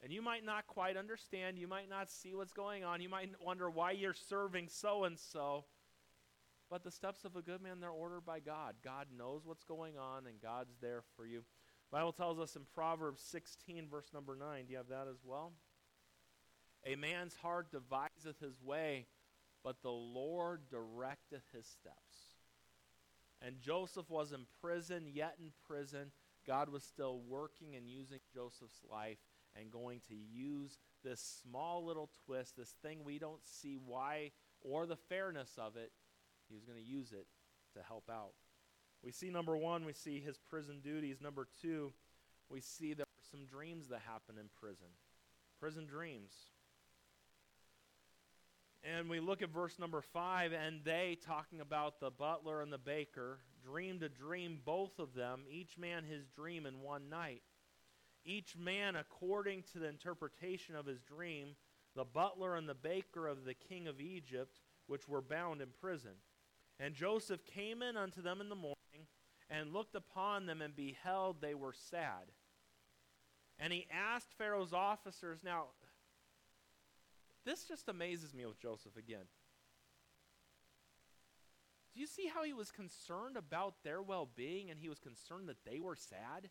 And 0.02 0.12
you 0.12 0.20
might 0.20 0.44
not 0.44 0.66
quite 0.66 0.96
understand, 0.96 1.58
you 1.58 1.68
might 1.68 1.88
not 1.88 2.10
see 2.10 2.34
what's 2.34 2.52
going 2.52 2.84
on, 2.84 3.00
you 3.00 3.08
might 3.08 3.30
wonder 3.42 3.70
why 3.70 3.92
you're 3.92 4.12
serving 4.12 4.68
so 4.68 5.04
and 5.04 5.18
so. 5.18 5.64
But 6.70 6.82
the 6.82 6.90
steps 6.90 7.24
of 7.24 7.36
a 7.36 7.42
good 7.42 7.62
man, 7.62 7.80
they're 7.80 7.90
ordered 7.90 8.26
by 8.26 8.40
God. 8.40 8.74
God 8.82 9.06
knows 9.16 9.42
what's 9.44 9.64
going 9.64 9.96
on, 9.96 10.26
and 10.26 10.40
God's 10.42 10.74
there 10.80 11.02
for 11.16 11.26
you. 11.26 11.44
Bible 11.90 12.12
tells 12.12 12.40
us 12.40 12.56
in 12.56 12.62
Proverbs 12.74 13.22
16, 13.22 13.88
verse 13.88 14.08
number 14.12 14.36
9. 14.36 14.64
Do 14.66 14.72
you 14.72 14.78
have 14.78 14.88
that 14.88 15.06
as 15.08 15.18
well? 15.24 15.52
A 16.86 16.96
man's 16.96 17.36
heart 17.36 17.70
deviseth 17.70 18.40
his 18.40 18.60
way, 18.62 19.06
but 19.62 19.82
the 19.82 19.90
Lord 19.90 20.62
directeth 20.70 21.44
his 21.54 21.66
steps. 21.66 22.34
And 23.40 23.60
Joseph 23.60 24.10
was 24.10 24.32
in 24.32 24.46
prison, 24.60 25.04
yet 25.12 25.36
in 25.38 25.52
prison, 25.66 26.12
God 26.46 26.68
was 26.68 26.82
still 26.82 27.20
working 27.26 27.74
and 27.76 27.88
using 27.88 28.18
Joseph's 28.34 28.82
life 28.90 29.18
and 29.58 29.70
going 29.70 30.00
to 30.08 30.14
use 30.14 30.78
this 31.02 31.40
small 31.42 31.84
little 31.84 32.10
twist, 32.26 32.56
this 32.56 32.74
thing 32.82 33.04
we 33.04 33.18
don't 33.18 33.44
see 33.44 33.78
why 33.84 34.30
or 34.60 34.86
the 34.86 34.96
fairness 34.96 35.50
of 35.58 35.76
it. 35.76 35.92
He 36.48 36.54
was 36.54 36.64
going 36.64 36.78
to 36.78 36.84
use 36.84 37.12
it 37.12 37.26
to 37.74 37.82
help 37.86 38.10
out. 38.10 38.32
We 39.02 39.12
see 39.12 39.30
number 39.30 39.56
one, 39.56 39.84
we 39.84 39.92
see 39.92 40.20
his 40.20 40.38
prison 40.38 40.80
duties. 40.82 41.20
Number 41.20 41.46
two, 41.60 41.92
we 42.48 42.60
see 42.60 42.94
there 42.94 43.04
are 43.04 43.30
some 43.30 43.44
dreams 43.44 43.88
that 43.88 44.00
happen 44.06 44.36
in 44.38 44.48
prison. 44.58 44.86
Prison 45.60 45.86
dreams. 45.86 46.32
And 48.82 49.08
we 49.08 49.20
look 49.20 49.40
at 49.40 49.48
verse 49.48 49.78
number 49.78 50.02
five, 50.02 50.52
and 50.52 50.80
they, 50.84 51.16
talking 51.24 51.60
about 51.60 52.00
the 52.00 52.10
butler 52.10 52.60
and 52.60 52.70
the 52.70 52.78
baker, 52.78 53.38
dreamed 53.64 54.02
a 54.02 54.10
dream, 54.10 54.58
both 54.62 54.98
of 54.98 55.14
them, 55.14 55.44
each 55.50 55.78
man 55.78 56.04
his 56.04 56.26
dream 56.28 56.66
in 56.66 56.82
one 56.82 57.08
night. 57.08 57.42
Each 58.24 58.56
man 58.56 58.96
according 58.96 59.64
to 59.72 59.78
the 59.78 59.88
interpretation 59.88 60.74
of 60.74 60.86
his 60.86 61.00
dream, 61.02 61.56
the 61.94 62.04
butler 62.04 62.56
and 62.56 62.68
the 62.68 62.74
baker 62.74 63.26
of 63.26 63.44
the 63.44 63.54
king 63.54 63.86
of 63.86 64.00
Egypt, 64.00 64.60
which 64.86 65.08
were 65.08 65.22
bound 65.22 65.60
in 65.60 65.68
prison. 65.80 66.12
And 66.80 66.94
Joseph 66.94 67.44
came 67.44 67.82
in 67.82 67.96
unto 67.96 68.22
them 68.22 68.40
in 68.40 68.48
the 68.48 68.54
morning, 68.54 68.74
and 69.50 69.72
looked 69.72 69.94
upon 69.94 70.46
them, 70.46 70.62
and 70.62 70.74
beheld 70.74 71.40
they 71.40 71.54
were 71.54 71.74
sad. 71.74 72.32
And 73.58 73.72
he 73.72 73.86
asked 73.92 74.34
Pharaoh's 74.36 74.72
officers, 74.72 75.40
now, 75.44 75.66
this 77.44 77.64
just 77.64 77.88
amazes 77.88 78.34
me 78.34 78.46
with 78.46 78.58
Joseph 78.58 78.96
again. 78.96 79.26
Do 81.92 82.00
you 82.00 82.06
see 82.06 82.26
how 82.26 82.42
he 82.42 82.52
was 82.52 82.72
concerned 82.72 83.36
about 83.36 83.84
their 83.84 84.02
well 84.02 84.28
being 84.34 84.70
and 84.70 84.80
he 84.80 84.88
was 84.88 84.98
concerned 84.98 85.48
that 85.48 85.64
they 85.64 85.78
were 85.78 85.94
sad? 85.94 86.50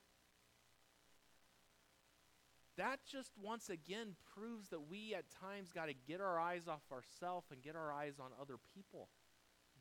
That 2.78 3.00
just 3.10 3.32
once 3.42 3.70
again 3.70 4.16
proves 4.34 4.70
that 4.70 4.90
we 4.90 5.14
at 5.14 5.26
times 5.30 5.72
got 5.72 5.88
to 5.88 5.94
get 5.94 6.22
our 6.22 6.40
eyes 6.40 6.68
off 6.68 6.82
ourselves 6.92 7.52
and 7.52 7.62
get 7.62 7.76
our 7.76 7.94
eyes 7.94 8.16
on 8.20 8.32
other 8.42 8.56
people. 8.74 9.10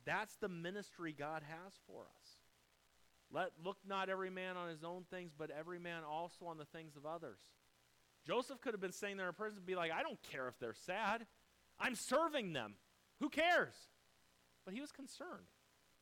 That's 0.05 0.35
the 0.35 0.49
ministry 0.49 1.15
God 1.17 1.41
has 1.47 1.73
for 1.87 2.01
us. 2.01 2.37
Let 3.31 3.51
look 3.63 3.77
not 3.87 4.09
every 4.09 4.29
man 4.29 4.57
on 4.57 4.69
his 4.69 4.83
own 4.83 5.05
things, 5.09 5.31
but 5.35 5.49
every 5.49 5.79
man 5.79 6.03
also 6.07 6.45
on 6.45 6.57
the 6.57 6.65
things 6.65 6.95
of 6.95 7.05
others. 7.05 7.39
Joseph 8.27 8.61
could 8.61 8.73
have 8.73 8.81
been 8.81 8.91
sitting 8.91 9.17
there 9.17 9.27
in 9.27 9.33
prison 9.33 9.57
and 9.57 9.65
be 9.65 9.75
like, 9.75 9.91
I 9.91 10.03
don't 10.03 10.21
care 10.31 10.47
if 10.47 10.59
they're 10.59 10.75
sad. 10.85 11.25
I'm 11.79 11.95
serving 11.95 12.53
them. 12.53 12.75
Who 13.19 13.29
cares? 13.29 13.73
But 14.65 14.73
he 14.73 14.81
was 14.81 14.91
concerned. 14.91 15.47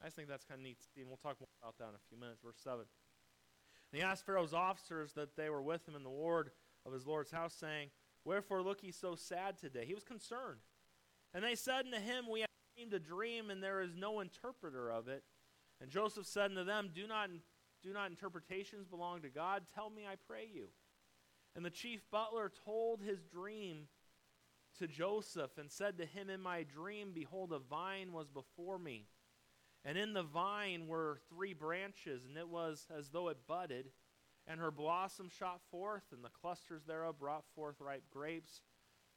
I 0.02 0.08
just 0.08 0.16
think 0.16 0.28
that's 0.28 0.44
kind 0.44 0.60
of 0.60 0.64
neat, 0.64 0.78
and 0.98 1.08
we'll 1.08 1.18
talk 1.18 1.40
more 1.40 1.48
about 1.62 1.78
that 1.78 1.90
in 1.90 1.96
a 1.96 2.10
few 2.10 2.20
minutes. 2.20 2.42
Verse 2.44 2.58
7. 2.64 2.80
And 2.80 4.02
he 4.02 4.02
asked 4.02 4.26
Pharaoh's 4.26 4.54
officers 4.54 5.14
that 5.14 5.36
they 5.36 5.50
were 5.50 5.62
with 5.62 5.88
him 5.88 5.96
in 5.96 6.04
the 6.04 6.10
ward 6.10 6.52
of 6.86 6.94
his 6.94 7.06
Lord's 7.06 7.32
house, 7.32 7.54
saying, 7.54 7.90
Wherefore 8.24 8.62
look 8.62 8.84
ye 8.84 8.92
so 8.92 9.16
sad 9.16 9.58
today? 9.58 9.86
He 9.86 9.94
was 9.94 10.04
concerned. 10.04 10.60
And 11.34 11.44
they 11.44 11.56
said 11.56 11.86
unto 11.86 11.98
him, 11.98 12.26
We 12.30 12.42
have 12.42 12.50
dreamed 12.76 12.94
a 12.94 13.00
dream, 13.00 13.50
and 13.50 13.62
there 13.62 13.82
is 13.82 13.96
no 13.96 14.20
interpreter 14.20 14.92
of 14.92 15.08
it. 15.08 15.24
And 15.80 15.90
Joseph 15.90 16.26
said 16.26 16.52
unto 16.52 16.64
them, 16.64 16.92
Do 16.94 17.08
not, 17.08 17.30
do 17.84 17.94
not 17.94 18.12
interpretations 18.12 18.86
belong 18.86 19.22
to 19.22 19.30
God? 19.30 19.64
Tell 19.74 19.90
me, 19.90 20.04
I 20.06 20.16
pray 20.28 20.48
you. 20.54 20.68
And 21.56 21.66
the 21.66 21.70
chief 21.70 22.02
butler 22.12 22.52
told 22.66 23.02
his 23.02 23.24
dream 23.24 23.88
to 24.80 24.88
Joseph 24.88 25.58
and 25.58 25.70
said 25.72 25.98
to 25.98 26.06
him, 26.06 26.30
In 26.30 26.42
my 26.42 26.64
dream, 26.64 27.12
behold, 27.14 27.52
a 27.52 27.60
vine 27.60 28.14
was 28.14 28.30
before 28.30 28.80
me. 28.80 29.08
And 29.84 29.98
in 29.98 30.14
the 30.14 30.24
vine 30.24 30.88
were 30.88 31.20
three 31.30 31.54
branches, 31.54 32.26
and 32.26 32.38
it 32.38 32.48
was 32.48 32.86
as 32.96 33.10
though 33.10 33.30
it 33.30 33.48
budded. 33.48 33.88
And 34.48 34.60
her 34.60 34.72
blossom 34.72 35.30
shot 35.30 35.62
forth, 35.70 36.04
and 36.12 36.24
the 36.24 36.30
clusters 36.30 36.84
thereof 36.86 37.20
brought 37.20 37.46
forth 37.56 37.76
ripe 37.80 38.10
grapes. 38.12 38.62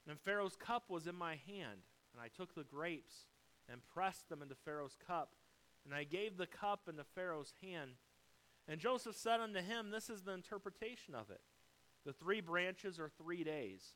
And 0.09 0.21
Pharaoh's 0.21 0.57
cup 0.57 0.85
was 0.89 1.07
in 1.07 1.15
my 1.15 1.37
hand. 1.47 1.81
And 2.13 2.23
I 2.23 2.29
took 2.29 2.55
the 2.55 2.65
grapes 2.65 3.27
and 3.69 3.81
pressed 3.95 4.29
them 4.29 4.43
into 4.43 4.55
Pharaoh's 4.55 4.97
cup. 5.07 5.33
And 5.85 5.95
I 5.95 6.05
gave 6.05 6.37
the 6.37 6.47
cup 6.47 6.89
into 6.89 7.05
Pharaoh's 7.05 7.53
hand. 7.63 7.93
And 8.69 8.81
Joseph 8.81 9.17
said 9.17 9.41
unto 9.41 9.61
him, 9.61 9.91
This 9.91 10.09
is 10.09 10.23
the 10.23 10.33
interpretation 10.33 11.15
of 11.15 11.31
it. 11.31 11.41
The 12.05 12.13
three 12.13 12.41
branches 12.41 12.99
are 12.99 13.09
three 13.09 13.45
days. 13.45 13.95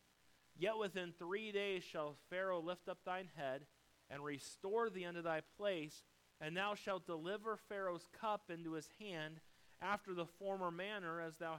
Yet 0.56 0.78
within 0.78 1.12
three 1.12 1.52
days 1.52 1.84
shall 1.84 2.16
Pharaoh 2.30 2.60
lift 2.60 2.88
up 2.88 2.98
thine 3.04 3.28
head 3.36 3.66
and 4.10 4.24
restore 4.24 4.90
thee 4.90 5.04
unto 5.04 5.22
thy 5.22 5.42
place, 5.56 6.02
and 6.40 6.56
thou 6.56 6.74
shalt 6.74 7.06
deliver 7.06 7.56
Pharaoh's 7.56 8.06
cup 8.18 8.50
into 8.52 8.72
his 8.72 8.88
hand 8.98 9.40
after 9.80 10.14
the 10.14 10.26
former 10.26 10.70
manner 10.70 11.20
as 11.20 11.36
thou 11.36 11.58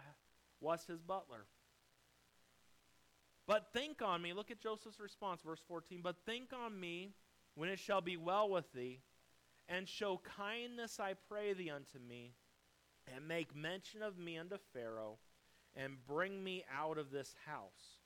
wast 0.59 0.87
his 0.87 1.01
butler. 1.01 1.45
But 3.47 3.69
think 3.73 4.01
on 4.01 4.21
me, 4.21 4.33
look 4.33 4.51
at 4.51 4.61
Joseph's 4.61 4.99
response, 4.99 5.41
verse 5.41 5.61
14. 5.67 6.01
But 6.03 6.17
think 6.25 6.49
on 6.53 6.79
me 6.79 7.13
when 7.55 7.69
it 7.69 7.79
shall 7.79 8.01
be 8.01 8.15
well 8.15 8.49
with 8.49 8.71
thee, 8.73 8.99
and 9.67 9.87
show 9.87 10.21
kindness, 10.37 10.99
I 10.99 11.13
pray 11.27 11.53
thee, 11.53 11.69
unto 11.69 11.99
me, 11.99 12.33
and 13.13 13.27
make 13.27 13.55
mention 13.55 14.01
of 14.01 14.17
me 14.17 14.37
unto 14.37 14.57
Pharaoh 14.73 15.17
and 15.75 15.97
bring 16.07 16.43
me 16.43 16.63
out 16.75 16.97
of 16.97 17.11
this 17.11 17.35
house. 17.45 17.99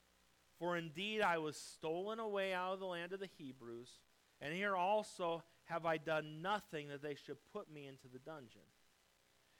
For 0.59 0.77
indeed 0.77 1.21
I 1.21 1.37
was 1.37 1.57
stolen 1.57 2.19
away 2.19 2.53
out 2.53 2.73
of 2.73 2.79
the 2.79 2.85
land 2.85 3.13
of 3.13 3.19
the 3.19 3.29
Hebrews, 3.37 3.99
and 4.41 4.53
here 4.53 4.75
also 4.75 5.43
have 5.65 5.85
I 5.85 5.97
done 5.97 6.41
nothing 6.41 6.89
that 6.89 7.01
they 7.01 7.15
should 7.15 7.37
put 7.51 7.71
me 7.71 7.87
into 7.87 8.07
the 8.11 8.19
dungeon. 8.19 8.61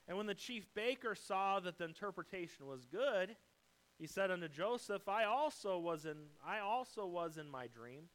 And 0.07 0.17
when 0.17 0.27
the 0.27 0.33
chief 0.33 0.65
baker 0.73 1.15
saw 1.15 1.59
that 1.61 1.77
the 1.77 1.85
interpretation 1.85 2.67
was 2.67 2.85
good, 2.85 3.35
he 3.97 4.07
said 4.07 4.31
unto 4.31 4.49
Joseph, 4.49 5.07
I 5.07 5.23
also 5.23 5.77
was 5.77 6.05
in 6.05 6.17
I 6.45 6.59
also 6.59 7.05
was 7.05 7.37
in 7.37 7.49
my 7.49 7.67
dream, 7.67 8.09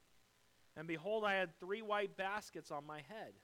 and 0.77 0.87
behold 0.87 1.25
I 1.25 1.35
had 1.35 1.59
three 1.59 1.83
white 1.83 2.17
baskets 2.17 2.71
on 2.71 2.87
my 2.87 2.99
head. 2.99 3.35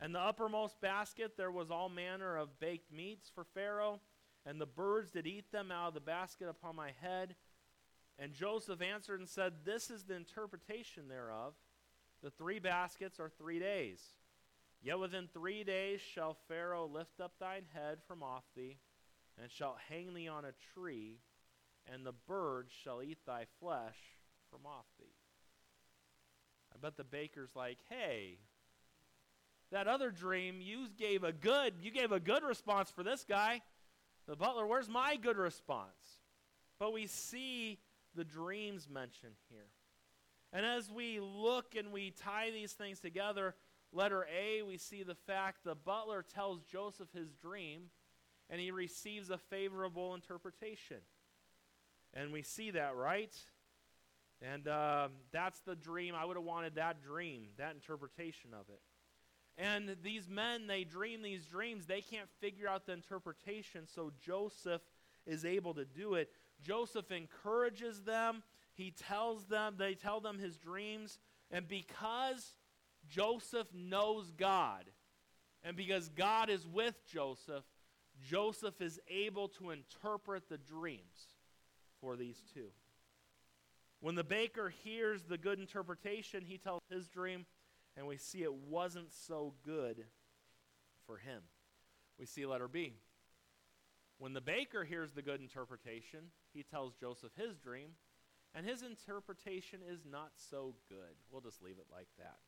And 0.00 0.14
the 0.14 0.20
uppermost 0.20 0.80
basket 0.80 1.36
there 1.36 1.50
was 1.50 1.70
all 1.70 1.88
manner 1.88 2.36
of 2.36 2.58
baked 2.58 2.92
meats 2.92 3.30
for 3.34 3.44
Pharaoh 3.44 4.00
and 4.44 4.60
the 4.60 4.66
birds 4.66 5.10
did 5.10 5.26
eat 5.26 5.50
them 5.52 5.70
out 5.70 5.88
of 5.88 5.94
the 5.94 6.00
basket 6.00 6.48
upon 6.48 6.76
my 6.76 6.90
head. 7.00 7.34
And 8.18 8.32
Joseph 8.32 8.82
answered 8.82 9.20
and 9.20 9.28
said, 9.28 9.52
This 9.64 9.90
is 9.90 10.04
the 10.04 10.14
interpretation 10.14 11.08
thereof. 11.08 11.54
The 12.22 12.30
three 12.30 12.58
baskets 12.58 13.20
are 13.20 13.30
three 13.30 13.58
days. 13.58 14.00
Yet 14.82 14.98
within 14.98 15.28
three 15.32 15.62
days 15.62 16.00
shall 16.00 16.36
Pharaoh 16.48 16.86
lift 16.86 17.20
up 17.20 17.34
thine 17.38 17.64
head 17.72 17.98
from 18.08 18.22
off 18.22 18.42
thee, 18.56 18.78
and 19.40 19.50
shall 19.50 19.76
hang 19.88 20.12
thee 20.12 20.28
on 20.28 20.44
a 20.44 20.52
tree, 20.74 21.20
and 21.92 22.04
the 22.04 22.12
birds 22.12 22.72
shall 22.82 23.00
eat 23.02 23.18
thy 23.24 23.46
flesh 23.60 23.96
from 24.50 24.66
off 24.66 24.86
thee. 24.98 25.14
I 26.74 26.78
bet 26.78 26.96
the 26.96 27.04
baker's 27.04 27.54
like, 27.54 27.78
hey, 27.88 28.38
that 29.70 29.86
other 29.86 30.10
dream, 30.10 30.60
you 30.60 30.88
gave 30.98 31.22
a 31.22 31.32
good, 31.32 31.74
you 31.80 31.90
gave 31.90 32.12
a 32.12 32.20
good 32.20 32.42
response 32.42 32.90
for 32.90 33.02
this 33.02 33.24
guy. 33.26 33.62
The 34.26 34.36
butler, 34.36 34.66
where's 34.66 34.88
my 34.88 35.16
good 35.16 35.36
response? 35.36 36.20
But 36.78 36.92
we 36.92 37.06
see 37.06 37.78
the 38.14 38.24
dreams 38.24 38.88
mentioned 38.88 39.36
here. 39.48 39.68
And 40.52 40.66
as 40.66 40.90
we 40.90 41.20
look 41.20 41.74
and 41.76 41.92
we 41.92 42.10
tie 42.10 42.50
these 42.50 42.72
things 42.72 43.00
together, 43.00 43.54
letter 43.92 44.26
A, 44.34 44.62
we 44.62 44.78
see 44.78 45.02
the 45.02 45.14
fact 45.14 45.64
the 45.64 45.74
butler 45.74 46.24
tells 46.34 46.62
Joseph 46.64 47.08
his 47.14 47.34
dream, 47.34 47.90
and 48.50 48.60
he 48.60 48.70
receives 48.70 49.30
a 49.30 49.38
favorable 49.38 50.14
interpretation. 50.14 50.98
And 52.14 52.32
we 52.32 52.42
see 52.42 52.70
that, 52.72 52.94
right? 52.96 53.34
And 54.42 54.66
um, 54.68 55.12
that's 55.30 55.60
the 55.60 55.76
dream. 55.76 56.14
I 56.14 56.24
would 56.24 56.36
have 56.36 56.44
wanted 56.44 56.74
that 56.74 57.02
dream, 57.02 57.44
that 57.58 57.74
interpretation 57.74 58.50
of 58.52 58.68
it. 58.68 58.80
And 59.56 59.96
these 60.02 60.28
men, 60.28 60.66
they 60.66 60.84
dream 60.84 61.22
these 61.22 61.44
dreams. 61.44 61.86
They 61.86 62.00
can't 62.00 62.28
figure 62.40 62.68
out 62.68 62.86
the 62.86 62.92
interpretation, 62.92 63.86
so 63.86 64.10
Joseph 64.24 64.82
is 65.26 65.44
able 65.44 65.74
to 65.74 65.84
do 65.84 66.14
it. 66.14 66.30
Joseph 66.62 67.10
encourages 67.12 68.02
them. 68.02 68.42
He 68.74 68.90
tells 68.90 69.44
them, 69.44 69.74
they 69.78 69.94
tell 69.94 70.20
them 70.20 70.38
his 70.38 70.56
dreams. 70.56 71.18
And 71.50 71.68
because 71.68 72.54
Joseph 73.12 73.66
knows 73.74 74.30
God, 74.30 74.84
and 75.62 75.76
because 75.76 76.08
God 76.08 76.48
is 76.48 76.66
with 76.66 76.94
Joseph, 77.06 77.64
Joseph 78.26 78.80
is 78.80 78.98
able 79.08 79.48
to 79.48 79.70
interpret 79.70 80.48
the 80.48 80.58
dreams 80.58 81.36
for 82.00 82.16
these 82.16 82.42
two. 82.54 82.68
When 84.00 84.14
the 84.14 84.24
baker 84.24 84.72
hears 84.82 85.22
the 85.24 85.38
good 85.38 85.60
interpretation, 85.60 86.44
he 86.44 86.58
tells 86.58 86.80
his 86.90 87.06
dream, 87.08 87.44
and 87.96 88.06
we 88.06 88.16
see 88.16 88.42
it 88.42 88.54
wasn't 88.54 89.12
so 89.12 89.54
good 89.62 90.04
for 91.06 91.18
him. 91.18 91.42
We 92.18 92.26
see 92.26 92.46
letter 92.46 92.68
B. 92.68 92.94
When 94.18 94.32
the 94.32 94.40
baker 94.40 94.84
hears 94.84 95.12
the 95.12 95.22
good 95.22 95.40
interpretation, 95.40 96.30
he 96.52 96.62
tells 96.62 96.94
Joseph 96.94 97.32
his 97.36 97.58
dream, 97.58 97.90
and 98.54 98.66
his 98.66 98.82
interpretation 98.82 99.80
is 99.88 100.00
not 100.10 100.30
so 100.34 100.74
good. 100.88 101.16
We'll 101.30 101.40
just 101.40 101.62
leave 101.62 101.78
it 101.78 101.86
like 101.92 102.08
that. 102.18 102.38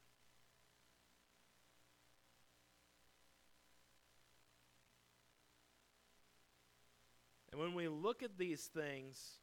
And 7.54 7.62
when 7.62 7.74
we 7.74 7.86
look 7.86 8.24
at 8.24 8.36
these 8.36 8.62
things, 8.62 9.38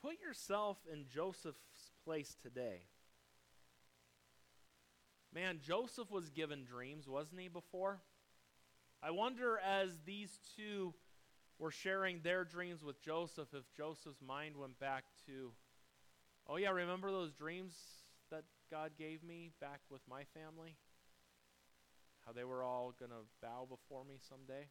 put 0.00 0.20
yourself 0.20 0.76
in 0.92 1.06
Joseph's 1.12 1.90
place 2.04 2.36
today. 2.40 2.82
Man, 5.34 5.58
Joseph 5.60 6.12
was 6.12 6.30
given 6.30 6.62
dreams, 6.62 7.08
wasn't 7.08 7.40
he, 7.40 7.48
before? 7.48 7.98
I 9.02 9.10
wonder 9.10 9.58
as 9.58 9.98
these 10.06 10.38
two 10.54 10.94
were 11.58 11.72
sharing 11.72 12.20
their 12.22 12.44
dreams 12.44 12.84
with 12.84 13.02
Joseph, 13.02 13.48
if 13.52 13.64
Joseph's 13.76 14.22
mind 14.24 14.56
went 14.56 14.78
back 14.78 15.02
to, 15.26 15.50
oh, 16.46 16.54
yeah, 16.54 16.70
remember 16.70 17.10
those 17.10 17.32
dreams 17.32 17.74
that 18.30 18.44
God 18.70 18.92
gave 18.96 19.24
me 19.24 19.50
back 19.60 19.80
with 19.90 20.02
my 20.08 20.22
family? 20.34 20.76
How 22.24 22.30
they 22.30 22.44
were 22.44 22.62
all 22.62 22.94
going 22.96 23.10
to 23.10 23.26
bow 23.42 23.66
before 23.68 24.04
me 24.04 24.20
someday? 24.28 24.68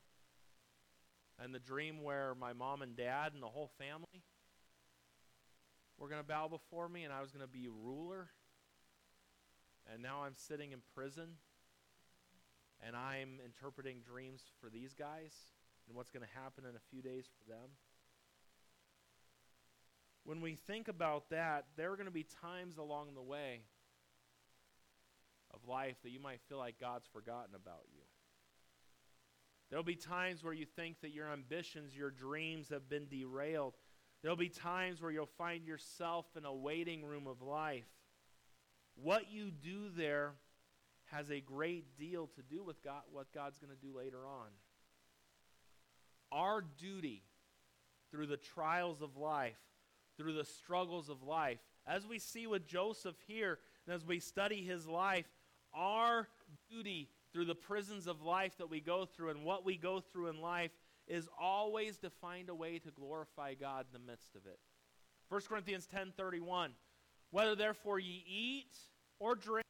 And 1.41 1.53
the 1.53 1.59
dream 1.59 2.03
where 2.03 2.33
my 2.35 2.53
mom 2.53 2.81
and 2.81 2.95
dad 2.95 3.33
and 3.33 3.41
the 3.41 3.47
whole 3.47 3.69
family 3.77 4.23
were 5.97 6.07
going 6.07 6.21
to 6.21 6.27
bow 6.27 6.47
before 6.47 6.89
me 6.89 7.03
and 7.03 7.13
I 7.13 7.21
was 7.21 7.31
going 7.31 7.45
to 7.45 7.51
be 7.51 7.67
ruler. 7.67 8.29
And 9.91 10.01
now 10.01 10.23
I'm 10.23 10.35
sitting 10.35 10.71
in 10.71 10.79
prison 10.93 11.37
and 12.85 12.95
I'm 12.95 13.39
interpreting 13.43 13.97
dreams 14.01 14.41
for 14.61 14.69
these 14.69 14.93
guys 14.93 15.33
and 15.87 15.95
what's 15.95 16.11
going 16.11 16.25
to 16.25 16.39
happen 16.39 16.65
in 16.65 16.75
a 16.75 16.83
few 16.91 17.01
days 17.01 17.25
for 17.37 17.49
them. 17.49 17.69
When 20.23 20.41
we 20.41 20.55
think 20.55 20.87
about 20.87 21.29
that, 21.29 21.65
there 21.77 21.91
are 21.91 21.95
going 21.95 22.07
to 22.07 22.11
be 22.11 22.25
times 22.41 22.77
along 22.77 23.13
the 23.15 23.21
way 23.21 23.61
of 25.53 25.67
life 25.67 25.95
that 26.03 26.09
you 26.09 26.19
might 26.19 26.41
feel 26.49 26.57
like 26.57 26.79
God's 26.79 27.07
forgotten 27.07 27.55
about 27.55 27.85
you. 27.93 28.03
There'll 29.69 29.83
be 29.83 29.95
times 29.95 30.43
where 30.43 30.53
you 30.53 30.65
think 30.65 31.01
that 31.01 31.11
your 31.13 31.31
ambitions, 31.31 31.95
your 31.95 32.11
dreams 32.11 32.69
have 32.69 32.89
been 32.89 33.07
derailed. 33.07 33.73
There'll 34.21 34.37
be 34.37 34.49
times 34.49 35.01
where 35.01 35.11
you'll 35.11 35.25
find 35.25 35.65
yourself 35.65 36.25
in 36.37 36.45
a 36.45 36.53
waiting 36.53 37.03
room 37.03 37.27
of 37.27 37.41
life. 37.41 37.85
What 38.95 39.31
you 39.31 39.51
do 39.51 39.89
there 39.95 40.33
has 41.11 41.29
a 41.29 41.39
great 41.39 41.97
deal 41.97 42.27
to 42.35 42.41
do 42.41 42.63
with 42.63 42.81
God, 42.83 43.01
what 43.11 43.31
God's 43.33 43.59
going 43.59 43.75
to 43.75 43.85
do 43.85 43.95
later 43.95 44.25
on. 44.25 44.47
Our 46.31 46.61
duty 46.61 47.23
through 48.11 48.27
the 48.27 48.37
trials 48.37 49.01
of 49.01 49.17
life, 49.17 49.59
through 50.17 50.33
the 50.33 50.45
struggles 50.45 51.09
of 51.09 51.23
life, 51.23 51.59
as 51.85 52.05
we 52.05 52.19
see 52.19 52.47
with 52.47 52.67
Joseph 52.67 53.15
here, 53.27 53.59
and 53.85 53.95
as 53.95 54.05
we 54.05 54.19
study 54.19 54.63
his 54.63 54.87
life, 54.87 55.25
our 55.73 56.27
duty 56.69 57.09
through 57.33 57.45
the 57.45 57.55
prisons 57.55 58.07
of 58.07 58.21
life 58.21 58.57
that 58.57 58.69
we 58.69 58.79
go 58.79 59.05
through 59.05 59.29
and 59.29 59.43
what 59.43 59.65
we 59.65 59.77
go 59.77 59.99
through 59.99 60.27
in 60.27 60.41
life 60.41 60.71
is 61.07 61.27
always 61.39 61.97
to 61.97 62.09
find 62.09 62.49
a 62.49 62.55
way 62.55 62.79
to 62.79 62.91
glorify 62.91 63.53
God 63.53 63.85
in 63.87 63.99
the 63.99 64.11
midst 64.11 64.35
of 64.35 64.45
it. 64.45 64.59
1 65.29 65.41
Corinthians 65.47 65.87
10:31 65.87 66.71
Whether 67.31 67.55
therefore 67.55 67.99
ye 67.99 68.23
eat 68.27 68.77
or 69.19 69.35
drink 69.35 69.65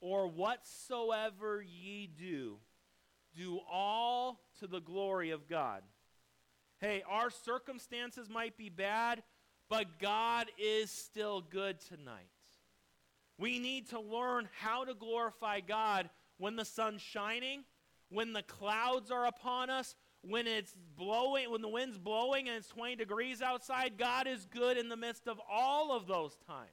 or 0.00 0.26
whatsoever 0.26 1.62
ye 1.62 2.06
do 2.06 2.58
do 3.36 3.60
all 3.70 4.40
to 4.60 4.66
the 4.66 4.80
glory 4.80 5.30
of 5.30 5.48
God. 5.48 5.82
Hey, 6.80 7.02
our 7.08 7.30
circumstances 7.30 8.28
might 8.28 8.56
be 8.56 8.68
bad, 8.68 9.22
but 9.68 9.98
God 9.98 10.48
is 10.58 10.90
still 10.90 11.40
good 11.40 11.80
tonight. 11.80 12.28
We 13.38 13.58
need 13.58 13.88
to 13.90 14.00
learn 14.00 14.48
how 14.60 14.84
to 14.84 14.94
glorify 14.94 15.60
God 15.60 16.10
when 16.38 16.56
the 16.56 16.64
sun's 16.64 17.02
shining, 17.02 17.64
when 18.08 18.32
the 18.32 18.42
clouds 18.42 19.10
are 19.10 19.26
upon 19.26 19.70
us, 19.70 19.94
when 20.22 20.46
it's 20.46 20.74
blowing, 20.96 21.50
when 21.50 21.62
the 21.62 21.68
wind's 21.68 21.98
blowing 21.98 22.48
and 22.48 22.56
it's 22.56 22.68
20 22.68 22.96
degrees 22.96 23.42
outside, 23.42 23.98
God 23.98 24.26
is 24.26 24.46
good 24.46 24.76
in 24.76 24.88
the 24.88 24.96
midst 24.96 25.26
of 25.26 25.40
all 25.50 25.92
of 25.92 26.06
those 26.06 26.36
times. 26.46 26.70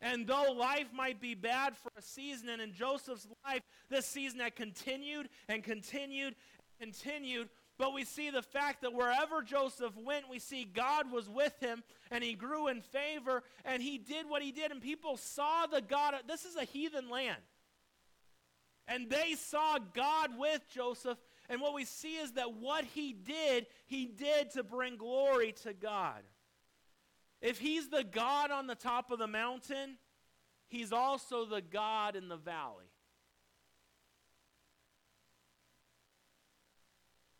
And 0.00 0.26
though 0.26 0.52
life 0.52 0.88
might 0.92 1.20
be 1.20 1.34
bad 1.34 1.76
for 1.76 1.92
a 1.96 2.02
season, 2.02 2.48
and 2.48 2.60
in 2.60 2.72
Joseph's 2.72 3.28
life, 3.46 3.62
this 3.88 4.06
season 4.06 4.40
had 4.40 4.56
continued 4.56 5.28
and 5.48 5.62
continued 5.62 6.34
and 6.80 6.92
continued, 6.92 7.48
but 7.78 7.94
we 7.94 8.04
see 8.04 8.30
the 8.30 8.42
fact 8.42 8.82
that 8.82 8.92
wherever 8.92 9.42
Joseph 9.42 9.96
went, 9.96 10.28
we 10.28 10.40
see 10.40 10.64
God 10.64 11.10
was 11.10 11.28
with 11.28 11.58
him 11.60 11.84
and 12.10 12.22
he 12.22 12.34
grew 12.34 12.66
in 12.66 12.80
favor 12.80 13.44
and 13.64 13.80
he 13.80 13.96
did 13.98 14.28
what 14.28 14.42
he 14.42 14.50
did, 14.50 14.72
and 14.72 14.82
people 14.82 15.16
saw 15.16 15.66
the 15.66 15.80
God. 15.80 16.14
This 16.26 16.44
is 16.44 16.56
a 16.56 16.64
heathen 16.64 17.08
land. 17.08 17.40
And 18.92 19.08
they 19.08 19.36
saw 19.36 19.78
God 19.94 20.38
with 20.38 20.60
Joseph. 20.68 21.16
And 21.48 21.62
what 21.62 21.72
we 21.72 21.86
see 21.86 22.16
is 22.16 22.32
that 22.32 22.52
what 22.52 22.84
he 22.84 23.14
did, 23.14 23.66
he 23.86 24.04
did 24.04 24.50
to 24.50 24.62
bring 24.62 24.98
glory 24.98 25.52
to 25.62 25.72
God. 25.72 26.20
If 27.40 27.58
he's 27.58 27.88
the 27.88 28.04
God 28.04 28.50
on 28.50 28.66
the 28.66 28.74
top 28.74 29.10
of 29.10 29.18
the 29.18 29.26
mountain, 29.26 29.96
he's 30.68 30.92
also 30.92 31.46
the 31.46 31.62
God 31.62 32.16
in 32.16 32.28
the 32.28 32.36
valley. 32.36 32.84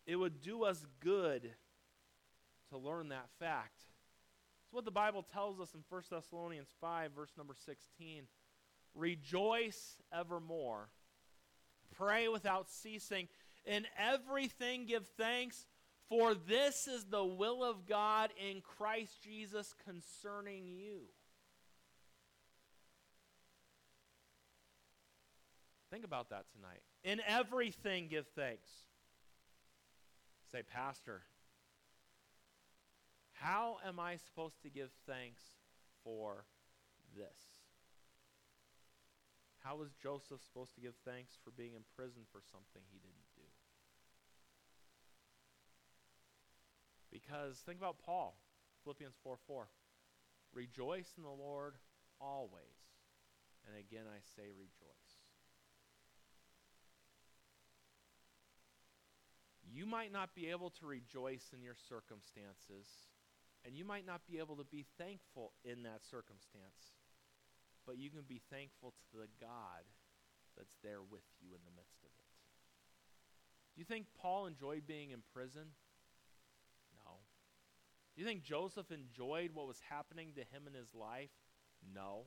It 0.07 0.15
would 0.15 0.41
do 0.41 0.63
us 0.63 0.83
good 1.01 1.51
to 2.71 2.77
learn 2.79 3.09
that 3.09 3.29
fact. 3.39 3.83
It's 4.65 4.73
what 4.73 4.85
the 4.85 4.91
Bible 4.91 5.21
tells 5.21 5.59
us 5.59 5.75
in 5.75 5.81
1 5.87 6.01
Thessalonians 6.09 6.69
5, 6.81 7.11
verse 7.11 7.31
number 7.37 7.53
16. 7.63 8.23
Rejoice 8.95 10.01
evermore. 10.11 10.89
Pray 11.97 12.27
without 12.27 12.69
ceasing. 12.69 13.27
In 13.65 13.85
everything 13.97 14.85
give 14.85 15.07
thanks, 15.17 15.65
for 16.09 16.33
this 16.35 16.87
is 16.87 17.05
the 17.05 17.23
will 17.23 17.63
of 17.63 17.87
God 17.87 18.31
in 18.37 18.61
Christ 18.61 19.21
Jesus 19.23 19.73
concerning 19.85 20.67
you. 20.67 21.01
Think 25.91 26.05
about 26.05 26.29
that 26.29 26.45
tonight. 26.55 26.81
In 27.03 27.21
everything 27.27 28.07
give 28.07 28.27
thanks. 28.35 28.69
Say, 30.51 30.63
Pastor, 30.63 31.21
how 33.33 33.77
am 33.85 33.99
I 33.99 34.17
supposed 34.17 34.61
to 34.63 34.69
give 34.69 34.89
thanks 35.07 35.41
for 36.03 36.45
this? 37.15 37.52
How 39.63 39.77
was 39.77 39.95
Joseph 39.95 40.43
supposed 40.43 40.75
to 40.75 40.81
give 40.81 40.93
thanks 41.05 41.39
for 41.41 41.51
being 41.51 41.73
in 41.73 41.87
prison 41.95 42.23
for 42.31 42.41
something 42.51 42.83
he 42.91 42.99
didn't 42.99 43.31
do? 43.35 43.47
Because 47.09 47.57
think 47.65 47.79
about 47.79 48.03
Paul, 48.03 48.35
Philippians 48.83 49.15
4 49.23 49.37
4. 49.47 49.67
Rejoice 50.53 51.13
in 51.17 51.23
the 51.23 51.29
Lord 51.29 51.75
always. 52.19 52.75
And 53.65 53.77
again 53.79 54.03
I 54.05 54.19
say 54.35 54.51
rejoice. 54.51 55.23
You 59.71 59.85
might 59.85 60.11
not 60.11 60.35
be 60.35 60.49
able 60.49 60.71
to 60.71 60.85
rejoice 60.85 61.49
in 61.53 61.63
your 61.63 61.75
circumstances, 61.87 62.85
and 63.65 63.75
you 63.75 63.85
might 63.85 64.05
not 64.05 64.21
be 64.29 64.37
able 64.37 64.57
to 64.57 64.65
be 64.65 64.85
thankful 64.99 65.53
in 65.63 65.83
that 65.83 66.03
circumstance 66.03 66.93
but 67.85 67.97
you 67.97 68.09
can 68.09 68.23
be 68.27 68.41
thankful 68.51 68.93
to 69.11 69.17
the 69.17 69.27
God 69.39 69.83
that's 70.57 70.75
there 70.83 71.01
with 71.01 71.23
you 71.41 71.49
in 71.53 71.61
the 71.65 71.75
midst 71.75 71.99
of 72.01 72.09
it. 72.17 72.29
Do 73.75 73.81
you 73.81 73.85
think 73.85 74.05
Paul 74.19 74.45
enjoyed 74.45 74.85
being 74.85 75.11
in 75.11 75.19
prison? 75.33 75.73
No. 76.93 77.11
Do 78.15 78.21
you 78.21 78.27
think 78.27 78.43
Joseph 78.43 78.91
enjoyed 78.91 79.51
what 79.53 79.67
was 79.67 79.81
happening 79.89 80.33
to 80.35 80.41
him 80.41 80.67
in 80.67 80.73
his 80.73 80.93
life? 80.93 81.31
No. 81.93 82.25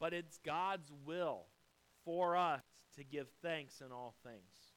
But 0.00 0.14
it's 0.14 0.38
God's 0.38 0.90
will 1.04 1.46
for 2.04 2.36
us 2.36 2.64
to 2.96 3.04
give 3.04 3.28
thanks 3.42 3.80
in 3.80 3.92
all 3.92 4.14
things. 4.22 4.72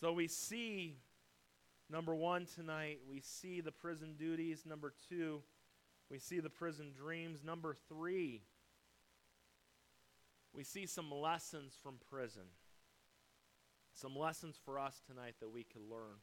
So 0.00 0.12
we 0.12 0.28
see, 0.28 0.96
number 1.90 2.14
one 2.14 2.46
tonight, 2.46 3.00
we 3.08 3.20
see 3.20 3.60
the 3.60 3.72
prison 3.72 4.14
duties. 4.18 4.64
Number 4.66 4.92
two, 5.08 5.42
we 6.10 6.18
see 6.18 6.40
the 6.40 6.50
prison 6.50 6.92
dreams. 6.96 7.44
Number 7.44 7.76
three, 7.88 8.42
we 10.52 10.64
see 10.64 10.86
some 10.86 11.10
lessons 11.10 11.74
from 11.80 11.94
prison. 12.10 12.42
Some 13.94 14.16
lessons 14.16 14.58
for 14.64 14.78
us 14.78 15.00
tonight 15.06 15.36
that 15.40 15.50
we 15.50 15.62
can 15.62 15.82
learn 15.88 16.18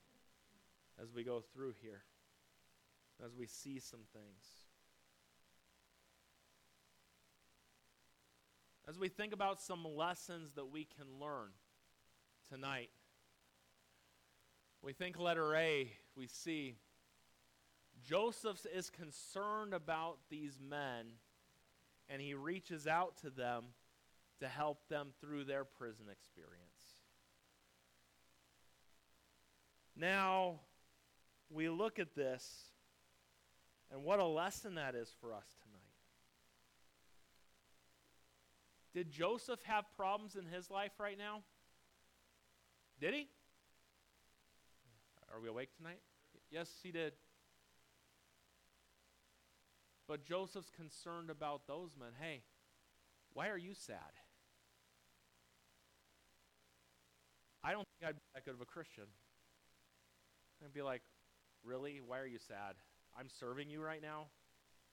as 1.01 1.13
we 1.13 1.23
go 1.23 1.41
through 1.53 1.73
here, 1.81 2.01
as 3.23 3.35
we 3.35 3.47
see 3.47 3.79
some 3.79 4.01
things. 4.11 4.45
As 8.89 8.97
we 8.97 9.09
think 9.09 9.33
about 9.33 9.61
some 9.61 9.85
lessons 9.85 10.53
that 10.53 10.71
we 10.71 10.85
can 10.85 11.05
learn 11.21 11.49
tonight, 12.49 12.89
we 14.81 14.93
think 14.93 15.19
letter 15.19 15.55
A, 15.55 15.91
we 16.15 16.27
see 16.27 16.77
Joseph 18.03 18.65
is 18.73 18.89
concerned 18.89 19.73
about 19.73 20.17
these 20.29 20.59
men 20.59 21.05
and 22.09 22.21
he 22.21 22.33
reaches 22.33 22.87
out 22.87 23.17
to 23.21 23.29
them 23.29 23.65
to 24.39 24.47
help 24.47 24.87
them 24.87 25.09
through 25.19 25.43
their 25.43 25.65
prison 25.65 26.05
experience. 26.11 26.63
Now, 29.95 30.59
we 31.49 31.69
look 31.69 31.97
at 31.97 32.13
this, 32.15 32.71
and 33.91 34.03
what 34.03 34.19
a 34.19 34.25
lesson 34.25 34.75
that 34.75 34.93
is 34.95 35.11
for 35.19 35.33
us 35.33 35.47
tonight. 35.63 35.81
Did 38.93 39.11
Joseph 39.11 39.61
have 39.63 39.85
problems 39.95 40.35
in 40.35 40.45
his 40.45 40.69
life 40.69 40.91
right 40.99 41.17
now? 41.17 41.41
Did 42.99 43.13
he? 43.13 43.27
Are 45.33 45.39
we 45.39 45.49
awake 45.49 45.69
tonight? 45.75 45.99
Yes, 46.51 46.69
he 46.81 46.91
did. 46.91 47.13
But 50.07 50.25
Joseph's 50.25 50.69
concerned 50.69 51.29
about 51.29 51.67
those 51.67 51.91
men. 51.99 52.09
Hey, 52.19 52.43
why 53.33 53.49
are 53.49 53.57
you 53.57 53.73
sad? 53.73 53.99
I 57.63 57.73
don't 57.73 57.85
think 57.99 58.09
I'd 58.09 58.15
be 58.15 58.21
that 58.33 58.45
good 58.45 58.53
of 58.53 58.61
a 58.61 58.65
Christian. 58.65 59.03
I'd 60.63 60.73
be 60.73 60.81
like, 60.81 61.01
really? 61.63 61.99
Why 62.05 62.19
are 62.19 62.25
you 62.25 62.39
sad? 62.39 62.75
I'm 63.19 63.27
serving 63.29 63.69
you 63.69 63.81
right 63.81 64.01
now. 64.01 64.27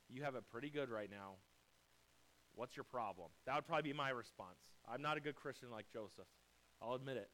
You 0.09 0.25
have 0.25 0.35
it 0.35 0.45
pretty 0.51 0.71
good 0.71 0.91
right 0.91 1.11
now. 1.11 1.37
What's 2.55 2.77
your 2.77 2.85
problem? 2.85 3.29
That 3.47 3.55
would 3.55 3.67
probably 3.67 3.93
be 3.93 3.97
my 3.97 4.11
response. 4.11 4.59
I'm 4.89 5.03
not 5.03 5.17
a 5.17 5.21
good 5.21 5.37
Christian 5.37 5.71
like 5.71 5.87
Joseph. 5.93 6.27
I'll 6.83 6.95
admit 6.95 7.17
it. 7.17 7.31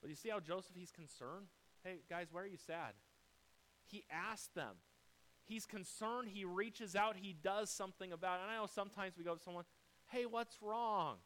But 0.00 0.10
you 0.10 0.16
see 0.16 0.28
how 0.28 0.40
Joseph, 0.40 0.74
he's 0.74 0.90
concerned? 0.90 1.46
Hey, 1.84 2.00
guys, 2.10 2.26
why 2.30 2.42
are 2.42 2.46
you 2.46 2.58
sad? 2.58 2.94
He 3.84 4.04
asked 4.10 4.54
them. 4.54 4.76
He's 5.44 5.66
concerned. 5.66 6.28
He 6.28 6.44
reaches 6.44 6.94
out. 6.94 7.16
He 7.16 7.34
does 7.42 7.70
something 7.70 8.12
about 8.12 8.40
it. 8.40 8.42
And 8.44 8.52
I 8.52 8.56
know 8.56 8.66
sometimes 8.66 9.14
we 9.18 9.24
go 9.24 9.34
to 9.34 9.42
someone, 9.42 9.64
hey, 10.06 10.26
what's 10.26 10.56
wrong? 10.62 11.16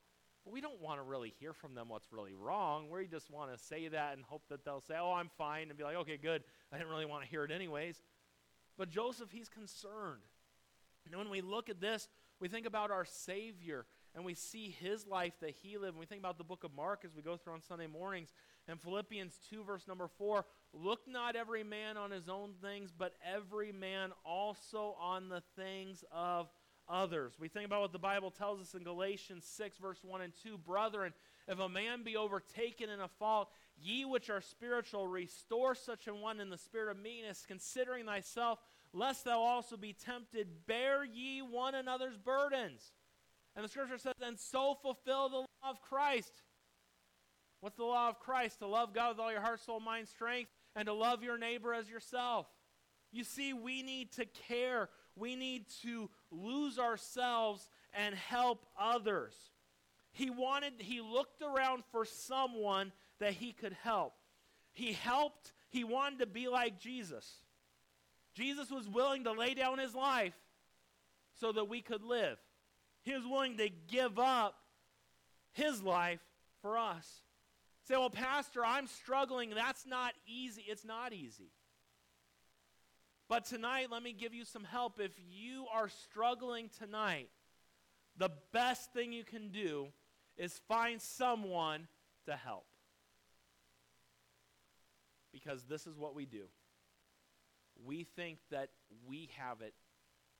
But 0.44 0.52
we 0.52 0.60
don't 0.60 0.80
want 0.80 0.98
to 0.98 1.02
really 1.02 1.32
hear 1.40 1.52
from 1.52 1.74
them 1.74 1.88
what's 1.88 2.12
really 2.12 2.34
wrong. 2.34 2.88
We 2.90 3.06
just 3.06 3.30
want 3.30 3.52
to 3.52 3.62
say 3.62 3.88
that 3.88 4.16
and 4.16 4.24
hope 4.24 4.42
that 4.48 4.64
they'll 4.64 4.80
say, 4.80 4.94
oh, 4.98 5.12
I'm 5.12 5.30
fine, 5.36 5.68
and 5.68 5.76
be 5.76 5.84
like, 5.84 5.96
okay, 5.96 6.16
good. 6.16 6.44
I 6.72 6.78
didn't 6.78 6.90
really 6.90 7.04
want 7.04 7.24
to 7.24 7.28
hear 7.28 7.44
it 7.44 7.50
anyways. 7.50 8.00
But 8.78 8.88
Joseph, 8.88 9.30
he's 9.32 9.48
concerned. 9.48 10.22
And 11.04 11.16
when 11.16 11.30
we 11.30 11.40
look 11.40 11.68
at 11.68 11.80
this, 11.80 12.08
we 12.40 12.48
think 12.48 12.66
about 12.66 12.90
our 12.90 13.04
Savior 13.04 13.86
and 14.14 14.24
we 14.24 14.34
see 14.34 14.74
his 14.80 15.06
life 15.06 15.34
that 15.40 15.50
he 15.50 15.76
lived. 15.76 15.92
And 15.92 16.00
we 16.00 16.06
think 16.06 16.20
about 16.20 16.38
the 16.38 16.44
book 16.44 16.64
of 16.64 16.74
Mark 16.74 17.02
as 17.04 17.14
we 17.14 17.22
go 17.22 17.36
through 17.36 17.52
on 17.52 17.62
Sunday 17.62 17.86
mornings. 17.86 18.32
And 18.68 18.80
Philippians 18.80 19.38
2, 19.50 19.62
verse 19.64 19.86
number 19.86 20.08
4 20.18 20.44
Look 20.72 21.00
not 21.06 21.36
every 21.36 21.64
man 21.64 21.96
on 21.96 22.10
his 22.10 22.28
own 22.28 22.54
things, 22.60 22.92
but 22.96 23.14
every 23.24 23.72
man 23.72 24.10
also 24.24 24.96
on 25.00 25.28
the 25.28 25.42
things 25.56 26.04
of 26.12 26.48
others. 26.88 27.34
We 27.40 27.48
think 27.48 27.66
about 27.66 27.80
what 27.80 27.92
the 27.92 27.98
Bible 27.98 28.30
tells 28.30 28.60
us 28.60 28.74
in 28.74 28.82
Galatians 28.82 29.44
6, 29.44 29.78
verse 29.78 29.98
1 30.02 30.20
and 30.20 30.32
2. 30.42 30.58
Brethren, 30.58 31.12
if 31.48 31.58
a 31.58 31.68
man 31.68 32.02
be 32.02 32.16
overtaken 32.16 32.90
in 32.90 33.00
a 33.00 33.08
fault, 33.08 33.50
ye 33.80 34.04
which 34.04 34.30
are 34.30 34.40
spiritual, 34.40 35.06
restore 35.06 35.74
such 35.74 36.06
an 36.08 36.20
one 36.20 36.40
in 36.40 36.50
the 36.50 36.58
spirit 36.58 36.90
of 36.90 37.02
meekness, 37.02 37.44
considering 37.46 38.06
thyself, 38.06 38.58
lest 38.92 39.24
thou 39.24 39.40
also 39.40 39.76
be 39.76 39.92
tempted. 39.92 40.66
Bear 40.66 41.04
ye 41.04 41.40
one 41.40 41.74
another's 41.74 42.16
burdens. 42.16 42.92
And 43.54 43.64
the 43.64 43.68
scripture 43.68 43.98
says, 43.98 44.14
and 44.20 44.38
so 44.38 44.76
fulfill 44.82 45.28
the 45.28 45.36
law 45.36 45.46
of 45.70 45.80
Christ. 45.80 46.32
What's 47.60 47.76
the 47.76 47.84
law 47.84 48.08
of 48.08 48.20
Christ? 48.20 48.58
To 48.60 48.66
love 48.66 48.94
God 48.94 49.10
with 49.10 49.20
all 49.20 49.32
your 49.32 49.40
heart, 49.40 49.60
soul, 49.60 49.80
mind, 49.80 50.08
strength, 50.08 50.50
and 50.74 50.86
to 50.86 50.92
love 50.92 51.22
your 51.22 51.38
neighbor 51.38 51.72
as 51.74 51.88
yourself. 51.88 52.46
You 53.12 53.24
see, 53.24 53.52
we 53.52 53.82
need 53.82 54.12
to 54.12 54.26
care 54.26 54.88
we 55.16 55.34
need 55.34 55.64
to 55.82 56.10
lose 56.30 56.78
ourselves 56.78 57.68
and 57.94 58.14
help 58.14 58.66
others. 58.78 59.34
He 60.12 60.30
wanted, 60.30 60.74
he 60.78 61.00
looked 61.00 61.42
around 61.42 61.84
for 61.90 62.04
someone 62.04 62.92
that 63.18 63.32
he 63.32 63.52
could 63.52 63.74
help. 63.82 64.14
He 64.72 64.92
helped, 64.92 65.52
he 65.70 65.84
wanted 65.84 66.18
to 66.20 66.26
be 66.26 66.48
like 66.48 66.78
Jesus. 66.78 67.40
Jesus 68.34 68.70
was 68.70 68.88
willing 68.88 69.24
to 69.24 69.32
lay 69.32 69.54
down 69.54 69.78
his 69.78 69.94
life 69.94 70.34
so 71.40 71.52
that 71.52 71.68
we 71.68 71.80
could 71.80 72.02
live. 72.02 72.38
He 73.02 73.14
was 73.14 73.24
willing 73.24 73.56
to 73.56 73.70
give 73.88 74.18
up 74.18 74.54
his 75.52 75.82
life 75.82 76.20
for 76.60 76.76
us. 76.76 77.22
Say, 77.86 77.96
well, 77.96 78.10
Pastor, 78.10 78.64
I'm 78.64 78.88
struggling. 78.88 79.50
That's 79.54 79.86
not 79.86 80.12
easy. 80.26 80.64
It's 80.66 80.84
not 80.84 81.12
easy. 81.12 81.52
But 83.28 83.44
tonight, 83.44 83.88
let 83.92 84.02
me 84.02 84.12
give 84.12 84.34
you 84.34 84.44
some 84.44 84.64
help. 84.64 84.98
If 84.98 85.12
you 85.30 85.66
are 85.72 85.88
struggling 85.88 86.68
tonight, 86.78 87.28
the 88.16 88.30
best 88.52 88.92
thing 88.92 89.12
you 89.12 89.22
can 89.22 89.50
do 89.50 89.88
is 90.36 90.60
find 90.66 91.00
someone 91.00 91.86
to 92.26 92.34
help. 92.34 92.66
Because 95.32 95.64
this 95.64 95.86
is 95.86 95.96
what 95.96 96.14
we 96.14 96.26
do. 96.26 96.44
We 97.84 98.04
think 98.16 98.38
that 98.50 98.70
we 99.06 99.30
have 99.38 99.60
it 99.60 99.74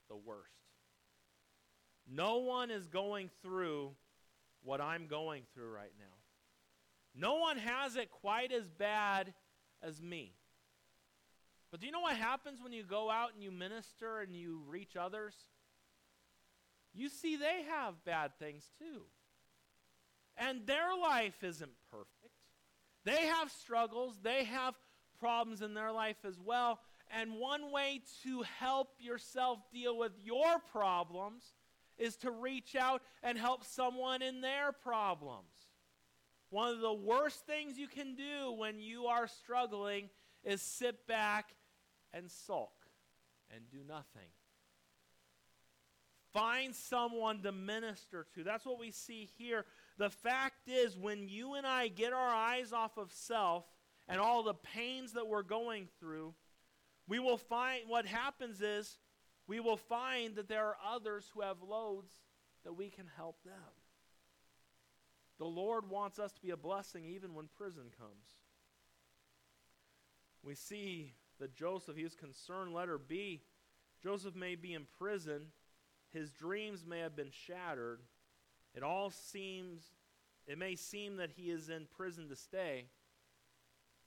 the 0.09 0.16
worst. 0.16 0.50
No 2.11 2.38
one 2.38 2.72
is 2.72 2.88
going 2.88 3.30
through 3.42 3.92
what 4.64 4.80
I'm 4.80 5.06
going 5.06 5.42
through 5.54 5.70
right 5.70 5.92
now. 5.98 6.15
No 7.16 7.37
one 7.37 7.57
has 7.57 7.96
it 7.96 8.11
quite 8.11 8.52
as 8.52 8.68
bad 8.68 9.33
as 9.83 10.02
me. 10.02 10.35
But 11.70 11.81
do 11.81 11.87
you 11.87 11.92
know 11.92 12.00
what 12.00 12.16
happens 12.16 12.61
when 12.62 12.72
you 12.72 12.85
go 12.85 13.11
out 13.11 13.33
and 13.35 13.42
you 13.42 13.50
minister 13.50 14.20
and 14.20 14.35
you 14.35 14.62
reach 14.68 14.96
others? 14.96 15.35
You 16.94 17.09
see, 17.09 17.37
they 17.37 17.64
have 17.68 18.05
bad 18.05 18.33
things 18.38 18.70
too. 18.79 19.02
And 20.37 20.66
their 20.66 20.96
life 21.00 21.42
isn't 21.42 21.72
perfect. 21.90 22.33
They 23.05 23.26
have 23.26 23.50
struggles, 23.50 24.18
they 24.22 24.44
have 24.44 24.74
problems 25.18 25.62
in 25.62 25.74
their 25.74 25.92
life 25.92 26.16
as 26.26 26.38
well. 26.38 26.81
And 27.11 27.35
one 27.35 27.70
way 27.70 28.02
to 28.24 28.42
help 28.59 28.88
yourself 28.98 29.61
deal 29.72 29.96
with 29.96 30.12
your 30.22 30.59
problems 30.72 31.55
is 31.98 32.16
to 32.16 32.31
reach 32.31 32.74
out 32.74 33.02
and 33.22 33.38
help 33.38 33.64
someone 33.64 34.22
in 34.22 34.40
their 34.40 34.72
problems. 34.72 35.56
One 36.50 36.72
of 36.72 36.80
the 36.80 36.92
worst 36.92 37.46
things 37.46 37.78
you 37.78 37.88
can 37.88 38.14
do 38.14 38.52
when 38.52 38.80
you 38.80 39.06
are 39.06 39.26
struggling 39.26 40.11
is 40.44 40.62
sit 40.62 41.06
back 41.06 41.54
and 42.12 42.30
sulk 42.30 42.72
and 43.54 43.68
do 43.70 43.78
nothing. 43.87 44.30
Find 46.32 46.74
someone 46.74 47.42
to 47.42 47.52
minister 47.52 48.26
to. 48.35 48.44
That's 48.44 48.66
what 48.66 48.78
we 48.78 48.90
see 48.90 49.28
here. 49.38 49.64
The 49.98 50.11
fact 50.11 50.68
is, 50.68 50.96
when 50.96 51.28
you 51.28 51.54
and 51.54 51.66
I 51.66 51.88
get 51.88 52.12
our 52.12 52.28
eyes 52.28 52.72
off 52.72 52.98
of 52.98 53.11
self 53.11 53.64
and 54.06 54.20
all 54.20 54.42
the 54.42 54.54
pains 54.54 55.14
that 55.14 55.26
we're 55.26 55.42
going 55.42 55.88
through, 55.98 56.35
we 57.09 57.18
will 57.18 57.38
find 57.38 57.88
what 57.88 58.04
happens 58.06 58.61
is 58.61 58.98
we 59.46 59.61
will 59.61 59.76
find 59.76 60.37
that 60.37 60.48
there 60.48 60.66
are 60.66 60.76
others 60.87 61.30
who 61.32 61.40
have 61.40 61.62
loads 61.62 62.12
that 62.64 62.74
we 62.74 62.90
can 62.90 63.06
help 63.16 63.42
them. 63.44 63.54
The 65.38 65.44
Lord 65.44 65.90
wants 65.90 66.18
us 66.18 66.33
to 66.33 66.40
be 66.40 66.51
a 66.51 66.57
blessing 66.57 67.05
even 67.05 67.35
when 67.35 67.49
prison 67.57 67.85
comes. 67.99 68.40
We 70.42 70.55
see 70.55 71.12
that 71.40 71.55
Joseph, 71.55 71.96
he 71.96 72.05
was 72.05 72.14
concerned. 72.14 72.72
Letter 72.72 72.99
B, 72.99 73.42
Joseph 74.03 74.35
may 74.35 74.55
be 74.55 74.72
in 74.72 74.87
prison. 74.99 75.46
His 76.11 76.31
dreams 76.31 76.85
may 76.87 77.01
have 77.01 77.16
been 77.16 77.31
shattered. 77.31 78.01
It 78.75 78.83
all 78.83 79.11
seems, 79.11 79.83
it 80.46 80.59
may 80.59 80.77
seem 80.77 81.16
that 81.16 81.31
he 81.37 81.51
is 81.51 81.68
in 81.68 81.87
prison 81.96 82.29
to 82.29 82.37
stay. 82.37 82.87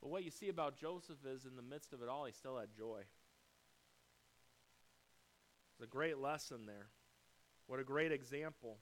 But 0.01 0.09
what 0.09 0.23
you 0.23 0.31
see 0.31 0.49
about 0.49 0.77
Joseph 0.77 1.25
is 1.25 1.45
in 1.45 1.55
the 1.55 1.61
midst 1.61 1.93
of 1.93 2.01
it 2.01 2.09
all, 2.09 2.25
he 2.25 2.31
still 2.31 2.57
had 2.57 2.69
joy. 2.75 3.01
It's 5.73 5.83
a 5.83 5.87
great 5.87 6.17
lesson 6.17 6.65
there. 6.65 6.87
What 7.67 7.79
a 7.79 7.83
great 7.83 8.11
example. 8.11 8.77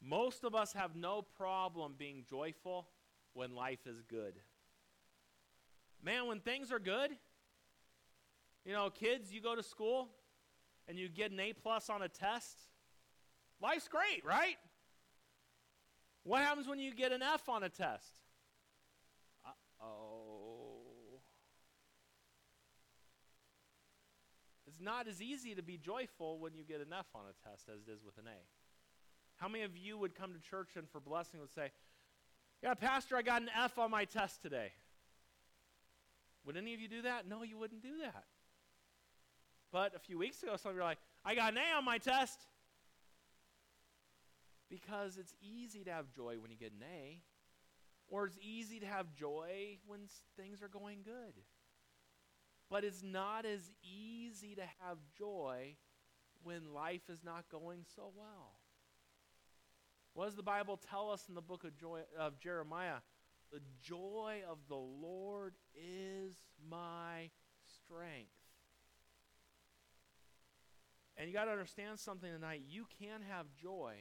Most 0.00 0.44
of 0.44 0.54
us 0.54 0.72
have 0.72 0.94
no 0.94 1.22
problem 1.22 1.94
being 1.98 2.24
joyful 2.28 2.88
when 3.32 3.54
life 3.54 3.86
is 3.86 4.02
good. 4.02 4.34
Man, 6.02 6.26
when 6.26 6.40
things 6.40 6.70
are 6.70 6.78
good, 6.78 7.10
you 8.64 8.72
know, 8.72 8.90
kids, 8.90 9.32
you 9.32 9.40
go 9.40 9.56
to 9.56 9.62
school 9.62 10.08
and 10.86 10.98
you 10.98 11.08
get 11.08 11.32
an 11.32 11.40
A 11.40 11.52
plus 11.52 11.90
on 11.90 12.02
a 12.02 12.08
test. 12.08 12.56
Life's 13.60 13.88
great, 13.88 14.24
right? 14.24 14.56
What 16.22 16.42
happens 16.42 16.68
when 16.68 16.78
you 16.78 16.94
get 16.94 17.12
an 17.12 17.22
F 17.22 17.48
on 17.48 17.62
a 17.62 17.68
test? 17.68 18.20
Uh 19.44 19.84
oh. 19.84 21.20
It's 24.66 24.80
not 24.80 25.08
as 25.08 25.20
easy 25.20 25.54
to 25.54 25.62
be 25.62 25.76
joyful 25.76 26.38
when 26.38 26.54
you 26.54 26.62
get 26.62 26.80
an 26.80 26.92
F 26.96 27.06
on 27.14 27.22
a 27.22 27.48
test 27.48 27.68
as 27.68 27.80
it 27.88 27.90
is 27.90 28.04
with 28.04 28.18
an 28.18 28.26
A. 28.26 28.67
How 29.38 29.48
many 29.48 29.64
of 29.64 29.76
you 29.76 29.96
would 29.98 30.14
come 30.14 30.32
to 30.32 30.40
church 30.40 30.70
and 30.76 30.88
for 30.90 31.00
blessing 31.00 31.40
would 31.40 31.52
say, 31.54 31.70
Yeah, 32.62 32.74
Pastor, 32.74 33.16
I 33.16 33.22
got 33.22 33.42
an 33.42 33.50
F 33.56 33.78
on 33.78 33.90
my 33.90 34.04
test 34.04 34.42
today? 34.42 34.72
Would 36.44 36.56
any 36.56 36.74
of 36.74 36.80
you 36.80 36.88
do 36.88 37.02
that? 37.02 37.28
No, 37.28 37.42
you 37.42 37.56
wouldn't 37.56 37.82
do 37.82 37.98
that. 38.02 38.24
But 39.70 39.94
a 39.94 39.98
few 39.98 40.18
weeks 40.18 40.42
ago, 40.42 40.56
some 40.56 40.70
of 40.70 40.76
you 40.76 40.80
were 40.80 40.86
like, 40.86 40.98
I 41.24 41.34
got 41.34 41.52
an 41.52 41.58
A 41.58 41.76
on 41.76 41.84
my 41.84 41.98
test. 41.98 42.40
Because 44.70 45.16
it's 45.16 45.34
easy 45.40 45.84
to 45.84 45.90
have 45.90 46.10
joy 46.10 46.36
when 46.40 46.50
you 46.50 46.56
get 46.56 46.72
an 46.72 46.84
A, 46.92 47.22
or 48.08 48.26
it's 48.26 48.38
easy 48.42 48.80
to 48.80 48.86
have 48.86 49.14
joy 49.14 49.78
when 49.86 50.00
things 50.36 50.62
are 50.62 50.68
going 50.68 50.98
good. 51.04 51.34
But 52.70 52.84
it's 52.84 53.02
not 53.02 53.46
as 53.46 53.70
easy 53.82 54.54
to 54.56 54.62
have 54.80 54.98
joy 55.16 55.76
when 56.42 56.74
life 56.74 57.08
is 57.08 57.24
not 57.24 57.44
going 57.50 57.84
so 57.94 58.10
well. 58.16 58.57
What 60.18 60.24
does 60.24 60.34
the 60.34 60.42
Bible 60.42 60.80
tell 60.90 61.12
us 61.12 61.26
in 61.28 61.36
the 61.36 61.40
book 61.40 61.62
of, 61.62 61.76
joy, 61.76 62.00
of 62.18 62.40
Jeremiah? 62.40 62.96
The 63.52 63.60
joy 63.80 64.40
of 64.50 64.58
the 64.68 64.74
Lord 64.74 65.54
is 65.76 66.34
my 66.68 67.30
strength. 67.84 68.32
And 71.16 71.28
you 71.28 71.32
got 71.32 71.44
to 71.44 71.52
understand 71.52 72.00
something 72.00 72.28
tonight. 72.32 72.62
You 72.68 72.86
can 72.98 73.20
have 73.30 73.46
joy 73.62 73.94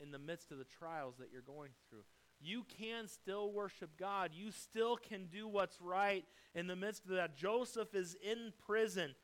in 0.00 0.10
the 0.10 0.18
midst 0.18 0.52
of 0.52 0.56
the 0.56 0.64
trials 0.64 1.16
that 1.18 1.28
you're 1.30 1.42
going 1.42 1.72
through. 1.90 2.04
You 2.40 2.64
can 2.78 3.06
still 3.06 3.52
worship 3.52 3.90
God. 3.98 4.30
You 4.32 4.50
still 4.50 4.96
can 4.96 5.26
do 5.26 5.46
what's 5.46 5.82
right 5.82 6.24
in 6.54 6.66
the 6.66 6.76
midst 6.76 7.04
of 7.04 7.10
that. 7.10 7.36
Joseph 7.36 7.94
is 7.94 8.16
in 8.26 8.54
prison, 8.66 9.14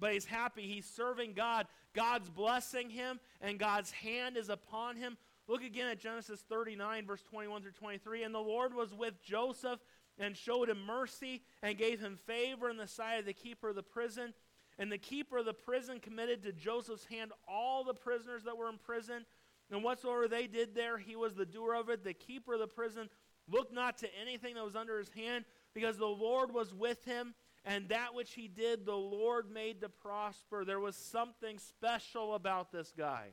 but 0.00 0.14
he's 0.14 0.24
happy. 0.24 0.62
He's 0.62 0.86
serving 0.86 1.34
God. 1.34 1.68
God's 1.94 2.28
blessing 2.28 2.90
him, 2.90 3.20
and 3.40 3.56
God's 3.56 3.92
hand 3.92 4.36
is 4.36 4.48
upon 4.48 4.96
him. 4.96 5.16
Look 5.50 5.64
again 5.64 5.88
at 5.88 5.98
Genesis 5.98 6.44
39, 6.48 7.06
verse 7.06 7.22
21 7.22 7.62
through 7.62 7.72
23. 7.72 8.22
And 8.22 8.32
the 8.32 8.38
Lord 8.38 8.72
was 8.72 8.94
with 8.94 9.20
Joseph 9.20 9.80
and 10.16 10.36
showed 10.36 10.68
him 10.68 10.86
mercy 10.86 11.42
and 11.60 11.76
gave 11.76 11.98
him 11.98 12.16
favor 12.24 12.70
in 12.70 12.76
the 12.76 12.86
sight 12.86 13.16
of 13.16 13.26
the 13.26 13.32
keeper 13.32 13.70
of 13.70 13.74
the 13.74 13.82
prison. 13.82 14.32
And 14.78 14.92
the 14.92 14.96
keeper 14.96 15.38
of 15.38 15.46
the 15.46 15.52
prison 15.52 15.98
committed 15.98 16.44
to 16.44 16.52
Joseph's 16.52 17.04
hand 17.06 17.32
all 17.48 17.82
the 17.82 17.94
prisoners 17.94 18.44
that 18.44 18.56
were 18.56 18.68
in 18.68 18.78
prison. 18.78 19.26
And 19.72 19.82
whatsoever 19.82 20.28
they 20.28 20.46
did 20.46 20.76
there, 20.76 20.98
he 20.98 21.16
was 21.16 21.34
the 21.34 21.46
doer 21.46 21.74
of 21.74 21.88
it. 21.88 22.04
The 22.04 22.14
keeper 22.14 22.54
of 22.54 22.60
the 22.60 22.68
prison 22.68 23.08
looked 23.50 23.72
not 23.72 23.98
to 23.98 24.08
anything 24.20 24.54
that 24.54 24.64
was 24.64 24.76
under 24.76 25.00
his 25.00 25.10
hand, 25.10 25.44
because 25.74 25.96
the 25.96 26.06
Lord 26.06 26.54
was 26.54 26.72
with 26.72 27.04
him, 27.04 27.34
and 27.64 27.88
that 27.88 28.14
which 28.14 28.34
he 28.34 28.46
did, 28.46 28.86
the 28.86 28.94
Lord 28.94 29.50
made 29.50 29.80
to 29.80 29.88
prosper. 29.88 30.64
There 30.64 30.78
was 30.78 30.94
something 30.94 31.58
special 31.58 32.34
about 32.34 32.70
this 32.70 32.92
guy. 32.96 33.30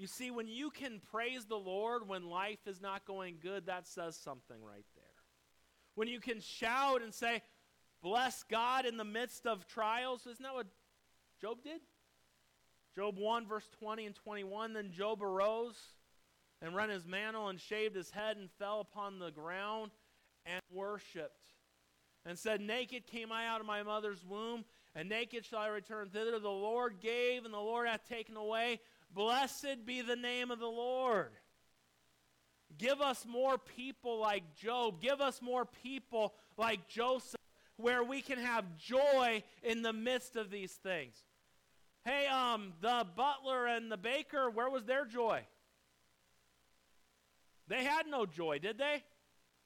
You 0.00 0.06
see, 0.06 0.30
when 0.30 0.48
you 0.48 0.70
can 0.70 0.98
praise 1.10 1.44
the 1.44 1.58
Lord 1.58 2.08
when 2.08 2.30
life 2.30 2.66
is 2.66 2.80
not 2.80 3.04
going 3.04 3.36
good, 3.42 3.66
that 3.66 3.86
says 3.86 4.16
something 4.16 4.56
right 4.64 4.86
there. 4.94 5.04
When 5.94 6.08
you 6.08 6.20
can 6.20 6.40
shout 6.40 7.02
and 7.02 7.12
say, 7.12 7.42
Bless 8.02 8.42
God 8.44 8.86
in 8.86 8.96
the 8.96 9.04
midst 9.04 9.46
of 9.46 9.66
trials, 9.66 10.22
isn't 10.22 10.42
that 10.42 10.54
what 10.54 10.68
Job 11.38 11.58
did? 11.62 11.82
Job 12.94 13.18
1, 13.18 13.46
verse 13.46 13.68
20 13.78 14.06
and 14.06 14.14
21 14.14 14.72
Then 14.72 14.90
Job 14.90 15.22
arose 15.22 15.76
and 16.62 16.74
rent 16.74 16.92
his 16.92 17.06
mantle 17.06 17.48
and 17.48 17.60
shaved 17.60 17.94
his 17.94 18.08
head 18.08 18.38
and 18.38 18.50
fell 18.58 18.80
upon 18.80 19.18
the 19.18 19.30
ground 19.30 19.90
and 20.46 20.62
worshiped 20.72 21.52
and 22.24 22.38
said, 22.38 22.62
Naked 22.62 23.06
came 23.06 23.30
I 23.30 23.46
out 23.46 23.60
of 23.60 23.66
my 23.66 23.82
mother's 23.82 24.24
womb, 24.24 24.64
and 24.94 25.10
naked 25.10 25.44
shall 25.44 25.58
I 25.58 25.68
return 25.68 26.08
thither. 26.08 26.38
The 26.38 26.48
Lord 26.48 27.00
gave, 27.02 27.44
and 27.44 27.52
the 27.52 27.58
Lord 27.58 27.86
hath 27.86 28.08
taken 28.08 28.38
away. 28.38 28.80
Blessed 29.12 29.84
be 29.84 30.02
the 30.02 30.16
name 30.16 30.50
of 30.50 30.58
the 30.58 30.66
Lord. 30.66 31.32
Give 32.78 33.00
us 33.00 33.26
more 33.28 33.58
people 33.58 34.18
like 34.20 34.54
Job. 34.54 35.00
Give 35.00 35.20
us 35.20 35.42
more 35.42 35.64
people 35.64 36.34
like 36.56 36.88
Joseph, 36.88 37.40
where 37.76 38.04
we 38.04 38.22
can 38.22 38.38
have 38.38 38.76
joy 38.76 39.42
in 39.62 39.82
the 39.82 39.92
midst 39.92 40.36
of 40.36 40.50
these 40.50 40.72
things. 40.72 41.16
Hey, 42.04 42.26
um, 42.26 42.72
the 42.80 43.04
butler 43.16 43.66
and 43.66 43.90
the 43.90 43.96
baker, 43.96 44.48
where 44.48 44.70
was 44.70 44.84
their 44.84 45.04
joy? 45.04 45.42
They 47.68 47.84
had 47.84 48.06
no 48.06 48.26
joy, 48.26 48.58
did 48.58 48.78
they? 48.78 49.02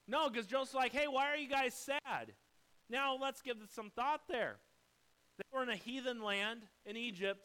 No, 0.09 0.29
because 0.29 0.47
Joseph's 0.47 0.75
like, 0.75 0.93
hey, 0.93 1.07
why 1.07 1.31
are 1.31 1.37
you 1.37 1.49
guys 1.49 1.75
sad? 1.75 2.33
Now 2.91 3.17
let's 3.21 3.41
give 3.41 3.61
this 3.61 3.71
some 3.71 3.91
thought 3.91 4.23
there. 4.29 4.57
They 5.39 5.45
were 5.57 5.63
in 5.63 5.71
a 5.71 5.77
heathen 5.77 6.23
land 6.23 6.61
in 6.85 6.97
Egypt. 6.97 7.41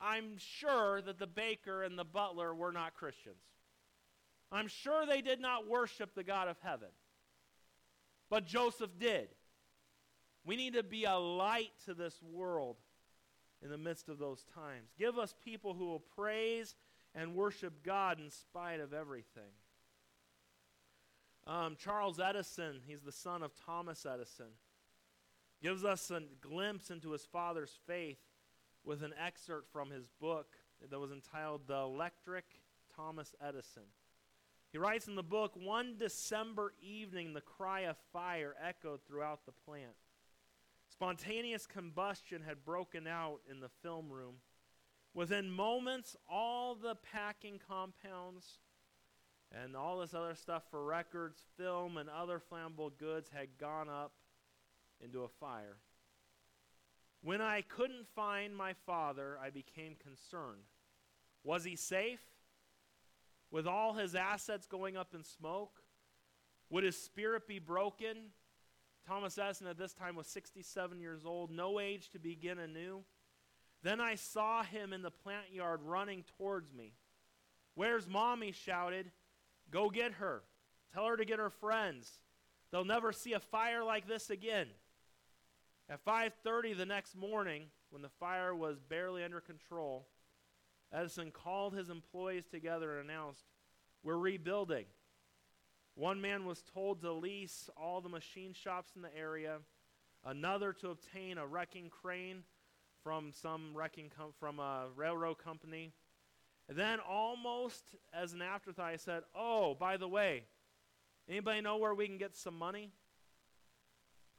I'm 0.00 0.38
sure 0.38 1.02
that 1.02 1.18
the 1.18 1.26
baker 1.26 1.82
and 1.82 1.98
the 1.98 2.04
butler 2.04 2.54
were 2.54 2.72
not 2.72 2.94
Christians. 2.94 3.42
I'm 4.50 4.68
sure 4.68 5.06
they 5.06 5.20
did 5.20 5.40
not 5.40 5.68
worship 5.68 6.14
the 6.14 6.24
God 6.24 6.48
of 6.48 6.56
heaven. 6.62 6.88
But 8.30 8.46
Joseph 8.46 8.90
did. 8.98 9.28
We 10.44 10.56
need 10.56 10.74
to 10.74 10.82
be 10.82 11.04
a 11.04 11.16
light 11.16 11.72
to 11.84 11.94
this 11.94 12.20
world 12.22 12.76
in 13.62 13.70
the 13.70 13.78
midst 13.78 14.08
of 14.08 14.18
those 14.18 14.44
times. 14.54 14.90
Give 14.98 15.18
us 15.18 15.34
people 15.44 15.74
who 15.74 15.86
will 15.86 16.00
praise 16.00 16.76
and 17.14 17.34
worship 17.34 17.84
God 17.84 18.18
in 18.20 18.30
spite 18.30 18.80
of 18.80 18.94
everything. 18.94 19.52
Um, 21.46 21.76
Charles 21.76 22.20
Edison, 22.20 22.80
he's 22.86 23.02
the 23.02 23.12
son 23.12 23.42
of 23.42 23.52
Thomas 23.66 24.06
Edison, 24.06 24.52
gives 25.62 25.84
us 25.84 26.10
a 26.10 26.22
glimpse 26.40 26.90
into 26.90 27.10
his 27.10 27.24
father's 27.24 27.78
faith 27.86 28.18
with 28.84 29.02
an 29.02 29.14
excerpt 29.24 29.72
from 29.72 29.90
his 29.90 30.06
book 30.20 30.46
that 30.88 30.98
was 30.98 31.12
entitled 31.12 31.62
The 31.66 31.76
Electric 31.76 32.44
Thomas 32.96 33.34
Edison. 33.40 33.84
He 34.72 34.78
writes 34.78 35.08
in 35.08 35.16
the 35.16 35.22
book, 35.22 35.52
one 35.56 35.96
December 35.98 36.72
evening, 36.80 37.32
the 37.32 37.40
cry 37.40 37.80
of 37.80 37.96
fire 38.12 38.54
echoed 38.62 39.00
throughout 39.06 39.44
the 39.44 39.52
plant. 39.52 39.96
Spontaneous 40.88 41.66
combustion 41.66 42.42
had 42.42 42.64
broken 42.64 43.06
out 43.06 43.40
in 43.50 43.60
the 43.60 43.70
film 43.82 44.10
room. 44.10 44.36
Within 45.12 45.50
moments, 45.50 46.16
all 46.28 46.74
the 46.74 46.94
packing 46.94 47.58
compounds 47.66 48.58
and 49.52 49.76
all 49.76 49.98
this 49.98 50.14
other 50.14 50.36
stuff 50.36 50.62
for 50.70 50.84
records, 50.84 51.42
film, 51.56 51.96
and 51.96 52.08
other 52.08 52.40
flammable 52.40 52.96
goods 52.96 53.28
had 53.34 53.58
gone 53.58 53.88
up 53.88 54.12
into 55.02 55.22
a 55.24 55.28
fire. 55.28 55.78
When 57.22 57.40
I 57.40 57.62
couldn't 57.62 58.06
find 58.14 58.56
my 58.56 58.72
father, 58.86 59.38
I 59.42 59.50
became 59.50 59.94
concerned. 59.96 60.62
Was 61.44 61.64
he 61.64 61.76
safe? 61.76 62.20
With 63.50 63.66
all 63.66 63.94
his 63.94 64.14
assets 64.14 64.66
going 64.66 64.96
up 64.96 65.14
in 65.14 65.24
smoke? 65.24 65.82
Would 66.70 66.84
his 66.84 66.96
spirit 66.96 67.46
be 67.48 67.58
broken? 67.58 68.16
Thomas 69.06 69.38
Edison 69.38 69.66
at 69.66 69.78
this 69.78 69.92
time 69.92 70.14
was 70.14 70.28
67 70.28 71.00
years 71.00 71.24
old, 71.24 71.50
no 71.50 71.80
age 71.80 72.10
to 72.10 72.18
begin 72.18 72.58
anew. 72.58 73.02
Then 73.82 74.00
I 74.00 74.14
saw 74.14 74.62
him 74.62 74.92
in 74.92 75.02
the 75.02 75.10
plant 75.10 75.52
yard 75.52 75.80
running 75.82 76.24
towards 76.36 76.72
me. 76.72 76.92
Where's 77.74 78.06
mommy? 78.06 78.52
Shouted. 78.52 79.10
Go 79.70 79.90
get 79.90 80.14
her. 80.14 80.42
Tell 80.92 81.06
her 81.06 81.16
to 81.16 81.24
get 81.24 81.38
her 81.38 81.50
friends. 81.50 82.20
They'll 82.70 82.84
never 82.84 83.12
see 83.12 83.32
a 83.32 83.40
fire 83.40 83.82
like 83.82 84.06
this 84.06 84.30
again. 84.30 84.66
At 85.90 86.04
5:30 86.04 86.76
the 86.76 86.86
next 86.86 87.16
morning, 87.16 87.68
when 87.88 88.00
the 88.00 88.08
fire 88.08 88.54
was 88.54 88.78
barely 88.78 89.24
under 89.24 89.40
control, 89.40 90.08
Edison 90.92 91.32
called 91.32 91.74
his 91.74 91.90
employees 91.90 92.46
together 92.46 93.00
and 93.00 93.10
announced, 93.10 93.50
"We're 94.04 94.16
rebuilding. 94.16 94.86
One 95.94 96.20
man 96.20 96.44
was 96.44 96.62
told 96.62 97.00
to 97.00 97.10
lease 97.10 97.68
all 97.76 98.00
the 98.00 98.08
machine 98.08 98.52
shops 98.54 98.94
in 98.94 99.02
the 99.02 99.12
area, 99.16 99.64
another 100.22 100.72
to 100.74 100.90
obtain 100.90 101.38
a 101.38 101.46
wrecking 101.46 101.90
crane 101.90 102.44
from 103.02 103.32
some 103.32 103.76
wrecking 103.76 104.10
com- 104.10 104.32
from 104.34 104.60
a 104.60 104.90
railroad 104.94 105.38
company. 105.38 105.92
And 106.68 106.78
then 106.78 107.00
almost 107.00 107.96
as 108.12 108.32
an 108.32 108.42
afterthought 108.42 108.92
I 108.92 108.96
said, 108.96 109.24
"Oh, 109.34 109.74
by 109.74 109.96
the 109.96 110.08
way, 110.08 110.46
anybody 111.26 111.60
know 111.60 111.78
where 111.78 111.96
we 111.96 112.06
can 112.06 112.16
get 112.16 112.36
some 112.36 112.56
money?" 112.56 112.92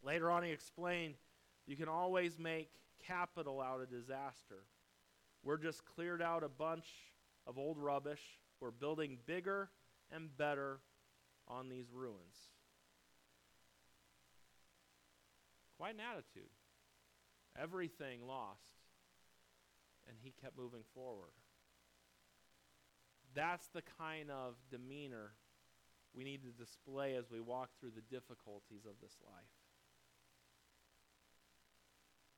Later 0.02 0.32
on 0.32 0.44
he 0.44 0.52
explained, 0.52 1.18
"You 1.65 1.76
can 1.76 1.88
always 1.88 2.38
make 2.38 2.69
capital 3.06 3.62
out 3.62 3.82
of 3.82 3.89
disaster. 3.89 4.65
We're 5.43 5.58
just 5.58 5.86
cleared 5.86 6.21
out 6.21 6.43
a 6.43 6.50
bunch 6.50 6.86
of 7.47 7.58
old 7.58 7.78
rubbish. 7.78 8.21
We're 8.60 8.71
building 8.71 9.17
bigger 9.26 9.69
and 10.12 10.36
better 10.38 10.80
on 11.47 11.69
these 11.69 11.91
ruins. 11.91 12.52
Quite 15.78 15.95
an 15.95 16.02
attitude. 16.02 16.50
Everything 17.60 18.28
lost. 18.28 18.62
And 20.08 20.17
he 20.21 20.34
kept 20.41 20.58
moving 20.58 20.84
forward. 20.93 21.32
That's 23.34 23.67
the 23.69 23.82
kind 23.97 24.30
of 24.30 24.56
demeanor 24.69 25.34
we 26.13 26.24
need 26.24 26.41
to 26.43 26.50
display 26.50 27.15
as 27.15 27.32
we 27.32 27.39
walk 27.39 27.69
through 27.80 27.91
the 27.95 28.02
difficulties 28.02 28.86
of 28.86 28.95
this 29.02 29.15
life. 29.26 29.61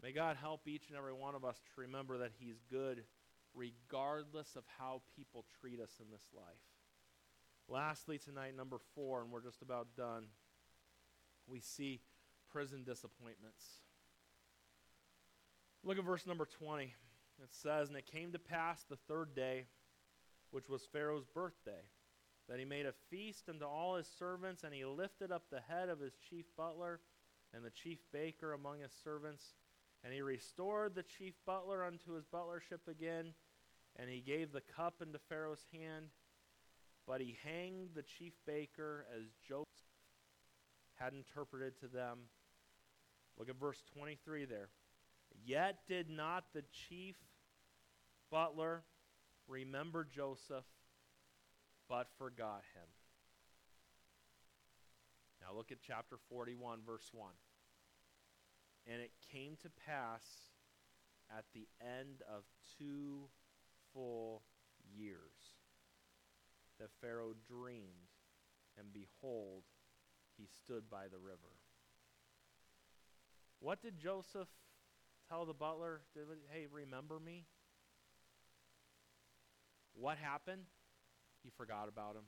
May 0.04 0.12
God 0.12 0.36
help 0.36 0.68
each 0.68 0.90
and 0.90 0.98
every 0.98 1.14
one 1.14 1.34
of 1.34 1.46
us 1.46 1.56
to 1.56 1.82
remember 1.82 2.18
that 2.18 2.34
He's 2.38 2.60
good 2.70 3.06
regardless 3.56 4.56
of 4.58 4.64
how 4.78 5.02
people 5.16 5.46
treat 5.62 5.80
us 5.80 5.92
in 6.02 6.12
this 6.12 6.28
life. 6.36 6.44
Lastly, 7.70 8.18
tonight, 8.18 8.58
number 8.58 8.80
four, 8.96 9.22
and 9.22 9.32
we're 9.32 9.44
just 9.44 9.62
about 9.62 9.96
done, 9.96 10.26
we 11.48 11.62
see 11.62 12.02
prison 12.52 12.84
disappointments. 12.84 13.64
Look 15.84 15.98
at 15.98 16.04
verse 16.04 16.28
number 16.28 16.46
20. 16.46 16.84
It 16.84 17.50
says, 17.52 17.88
And 17.88 17.98
it 17.98 18.06
came 18.06 18.34
to 18.34 18.40
pass 18.40 18.84
the 18.84 18.98
third 19.08 19.36
day, 19.36 19.66
which 20.52 20.68
was 20.68 20.82
Pharaoh's 20.92 21.26
birthday, 21.26 21.90
that 22.50 22.60
he 22.60 22.66
made 22.66 22.86
a 22.86 22.94
feast 23.10 23.48
unto 23.48 23.66
all 23.66 23.96
his 23.96 24.08
servants, 24.20 24.64
and 24.64 24.74
he 24.74 24.84
lifted 24.84 25.32
up 25.32 25.44
the 25.50 25.62
head 25.62 25.88
of 25.88 26.00
his 26.00 26.14
chief 26.30 26.46
butler 26.58 27.00
and 27.54 27.64
the 27.64 27.70
chief 27.70 28.00
baker 28.12 28.54
among 28.54 28.80
his 28.80 28.92
servants. 29.04 29.54
And 30.04 30.14
he 30.14 30.22
restored 30.22 30.96
the 30.96 31.04
chief 31.04 31.34
butler 31.46 31.84
unto 31.84 32.14
his 32.14 32.26
butlership 32.26 32.90
again, 32.90 33.34
and 33.98 34.10
he 34.10 34.20
gave 34.20 34.52
the 34.52 34.62
cup 34.62 34.96
into 35.02 35.20
Pharaoh's 35.30 35.66
hand. 35.72 36.08
But 37.08 37.22
he 37.22 37.38
hanged 37.44 37.90
the 37.96 38.04
chief 38.04 38.34
baker 38.46 39.06
as 39.16 39.24
Joseph 39.48 39.68
had 40.96 41.14
interpreted 41.14 41.80
to 41.80 41.88
them. 41.88 42.20
Look 43.38 43.50
at 43.50 43.60
verse 43.60 43.82
23 43.94 44.46
there. 44.46 44.70
Yet 45.46 45.80
did 45.88 46.10
not 46.10 46.46
the 46.54 46.64
chief 46.72 47.16
butler 48.32 48.84
remember 49.48 50.06
Joseph, 50.06 50.66
but 51.90 52.08
forgot 52.18 52.62
him. 52.74 52.88
Now 55.42 55.58
look 55.58 55.72
at 55.72 55.80
chapter 55.86 56.18
41, 56.30 56.80
verse 56.86 57.10
1. 57.12 57.32
And 58.86 59.02
it 59.02 59.12
came 59.32 59.56
to 59.62 59.70
pass 59.88 60.24
at 61.36 61.46
the 61.54 61.68
end 61.82 62.22
of 62.30 62.44
two 62.78 63.30
full 63.94 64.44
years 64.96 65.56
that 66.80 66.90
Pharaoh 67.02 67.34
dreamed, 67.48 68.12
and 68.78 68.88
behold, 68.92 69.64
he 70.38 70.48
stood 70.64 70.90
by 70.90 71.04
the 71.12 71.18
river. 71.18 71.56
What 73.60 73.82
did 73.82 73.98
Joseph 73.98 74.50
tell 75.30 75.46
the 75.46 75.54
butler? 75.54 76.02
Hey, 76.52 76.68
remember 76.70 77.20
me? 77.20 77.46
What 79.94 80.18
happened? 80.18 80.64
He 81.44 81.50
forgot 81.56 81.88
about 81.88 82.16
him. 82.16 82.24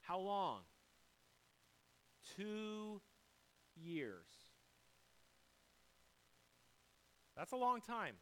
How 0.00 0.18
long? 0.18 0.60
Two 2.36 3.00
years. 3.76 4.26
That's 7.36 7.52
a 7.52 7.56
long 7.56 7.80
time. 7.80 8.14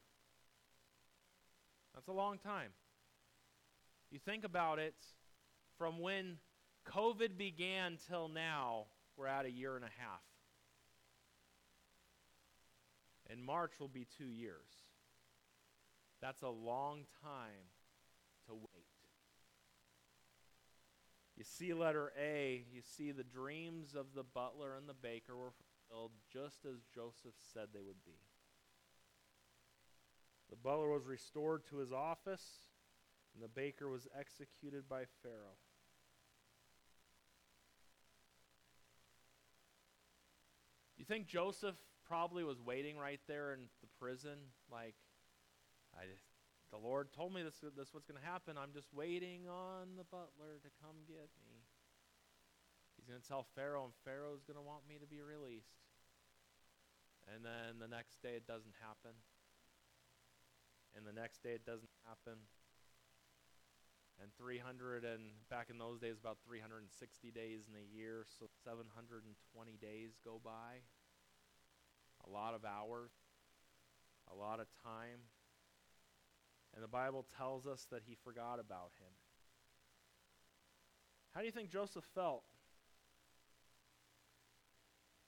That's 1.95 2.09
a 2.09 2.13
long 2.13 2.39
time. 2.39 2.71
You 4.11 4.19
think 4.19 4.45
about 4.45 4.79
it, 4.79 4.95
from 5.79 6.01
when 6.01 6.39
COVID 6.87 7.39
began 7.39 7.99
till 8.09 8.29
now, 8.29 8.87
we're 9.17 9.27
at 9.27 9.47
a 9.47 9.51
year 9.51 9.77
and 9.77 9.85
a 9.85 9.91
half. 9.99 10.23
In 13.31 13.43
March 13.43 13.73
will 13.79 13.89
be 13.89 14.07
two 14.19 14.27
years. 14.27 14.69
That's 16.21 16.43
a 16.43 16.49
long 16.49 17.05
time 17.23 17.71
to 18.47 18.55
wait. 18.55 18.87
You 21.37 21.45
see 21.45 21.75
letter 21.75 22.13
A, 22.21 22.65
you 22.73 22.81
see 22.83 23.11
the 23.11 23.25
dreams 23.25 23.95
of 23.95 24.07
the 24.15 24.23
butler 24.23 24.77
and 24.77 24.89
the 24.89 24.95
baker 24.95 25.37
were 25.37 25.51
fulfilled 25.51 26.13
just 26.33 26.65
as 26.65 26.85
Joseph 26.95 27.35
said 27.53 27.69
they 27.73 27.83
would 27.83 28.05
be. 28.05 28.19
The 30.51 30.57
butler 30.57 30.91
was 30.91 31.07
restored 31.07 31.67
to 31.71 31.79
his 31.79 31.93
office, 31.93 32.45
and 33.35 33.43
the 33.43 33.49
baker 33.49 33.89
was 33.89 34.07
executed 34.19 34.89
by 34.89 35.05
Pharaoh. 35.23 35.59
You 40.97 41.05
think 41.05 41.27
Joseph 41.27 41.77
probably 42.07 42.45
was 42.45 42.61
waiting 42.61 42.97
right 42.97 43.21
there 43.27 43.53
in 43.53 43.61
the 43.81 43.89
prison, 43.99 44.39
like, 44.71 44.95
I 45.93 46.05
just, 46.07 46.25
the 46.71 46.79
Lord 46.79 47.13
told 47.13 47.35
me 47.35 47.43
this, 47.43 47.61
this 47.77 47.93
what's 47.93 48.07
going 48.07 48.21
to 48.21 48.27
happen. 48.27 48.57
I'm 48.57 48.73
just 48.73 48.89
waiting 48.95 49.49
on 49.49 49.97
the 49.97 50.05
butler 50.05 50.61
to 50.63 50.71
come 50.81 50.97
get 51.07 51.29
me. 51.45 51.61
He's 52.97 53.07
going 53.07 53.21
to 53.21 53.27
tell 53.27 53.47
Pharaoh, 53.55 53.85
and 53.85 53.93
Pharaoh's 54.05 54.45
going 54.45 54.57
to 54.57 54.63
want 54.63 54.89
me 54.89 54.97
to 55.01 55.07
be 55.07 55.21
released. 55.21 55.83
And 57.29 57.45
then 57.45 57.81
the 57.81 57.89
next 57.89 58.23
day 58.23 58.37
it 58.37 58.47
doesn't 58.47 58.75
happen 58.81 59.17
and 60.97 61.07
the 61.07 61.13
next 61.13 61.43
day 61.43 61.51
it 61.51 61.67
doesn't 61.67 61.91
happen. 62.07 62.39
And 64.23 64.31
300 64.39 65.05
and 65.05 65.35
back 65.51 65.69
in 65.71 65.79
those 65.79 65.99
days 65.99 66.17
about 66.21 66.39
360 66.47 66.87
days 67.33 67.67
in 67.67 67.75
a 67.75 67.87
year, 67.99 68.25
so 68.39 68.47
720 68.63 69.27
days 69.83 70.15
go 70.25 70.41
by. 70.43 70.87
A 72.27 72.31
lot 72.31 72.55
of 72.55 72.65
hours, 72.65 73.11
a 74.31 74.35
lot 74.35 74.61
of 74.61 74.67
time. 74.83 75.19
And 76.75 76.83
the 76.83 76.89
Bible 76.89 77.27
tells 77.37 77.67
us 77.67 77.87
that 77.91 78.03
he 78.07 78.17
forgot 78.23 78.61
about 78.61 78.93
him. 78.99 79.13
How 81.35 81.41
do 81.41 81.47
you 81.47 81.53
think 81.53 81.71
Joseph 81.71 82.05
felt? 82.15 82.45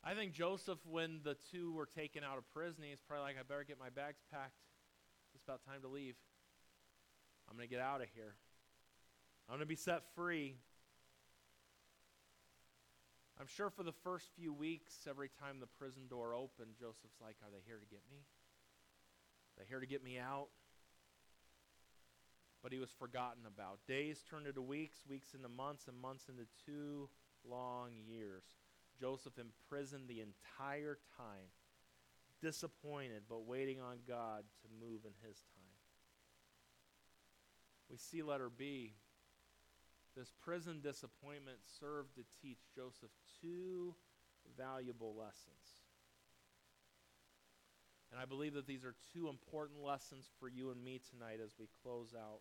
I 0.05 0.14
think 0.14 0.33
Joseph, 0.33 0.79
when 0.88 1.20
the 1.24 1.37
two 1.50 1.72
were 1.72 1.87
taken 1.87 2.22
out 2.22 2.38
of 2.38 2.48
prison, 2.55 2.85
he's 2.88 3.02
probably 3.09 3.24
like, 3.24 3.37
I 3.38 3.42
better 3.42 3.64
get 3.64 3.81
my 3.81 3.90
bags 3.90 4.22
packed 4.31 4.55
about 5.47 5.65
time 5.65 5.83
to 5.83 5.89
leave. 5.89 6.17
I'm 7.49 7.57
going 7.57 7.69
to 7.69 7.73
get 7.73 7.81
out 7.81 8.01
of 8.01 8.09
here. 8.15 8.35
I'm 9.49 9.53
going 9.53 9.61
to 9.61 9.67
be 9.67 9.77
set 9.77 10.03
free. 10.17 10.57
I'm 13.39 13.47
sure 13.47 13.71
for 13.71 13.85
the 13.85 13.93
first 13.93 14.27
few 14.35 14.53
weeks, 14.53 15.07
every 15.09 15.29
time 15.29 15.61
the 15.61 15.69
prison 15.79 16.09
door 16.11 16.35
opened, 16.35 16.75
Joseph's 16.81 17.21
like, 17.23 17.37
Are 17.45 17.51
they 17.53 17.63
here 17.65 17.79
to 17.79 17.87
get 17.87 18.01
me? 18.11 18.17
Are 18.17 19.63
they 19.63 19.69
here 19.69 19.79
to 19.79 19.87
get 19.87 20.03
me 20.03 20.19
out? 20.19 20.49
But 22.61 22.73
he 22.73 22.81
was 22.81 22.91
forgotten 22.91 23.45
about. 23.47 23.79
Days 23.87 24.25
turned 24.29 24.49
into 24.49 24.63
weeks, 24.63 24.99
weeks 25.09 25.33
into 25.33 25.49
months, 25.49 25.87
and 25.87 25.97
months 25.97 26.25
into 26.29 26.47
two 26.65 27.09
long 27.49 27.91
years. 28.05 28.43
Joseph 28.99 29.39
imprisoned 29.39 30.09
the 30.09 30.23
entire 30.23 30.99
time 31.17 31.53
disappointed, 32.40 33.22
but 33.29 33.46
waiting 33.46 33.81
on 33.81 33.99
God 34.07 34.44
to 34.62 34.68
move 34.87 35.01
in 35.05 35.12
his 35.27 35.38
time. 35.38 35.77
We 37.90 37.96
see 37.96 38.22
letter 38.22 38.51
B. 38.51 38.94
This 40.16 40.33
prison 40.42 40.81
disappointment 40.83 41.59
served 41.79 42.14
to 42.14 42.25
teach 42.42 42.59
Joseph 42.75 43.11
two 43.40 43.94
valuable 44.57 45.14
lessons. 45.14 45.83
And 48.11 48.20
I 48.20 48.25
believe 48.25 48.55
that 48.55 48.66
these 48.66 48.85
are 48.85 48.94
two 49.12 49.29
important 49.29 49.83
lessons 49.83 50.31
for 50.38 50.48
you 50.48 50.71
and 50.71 50.83
me 50.83 51.00
tonight 51.11 51.40
as 51.44 51.52
we 51.58 51.67
close 51.83 52.15
out. 52.17 52.40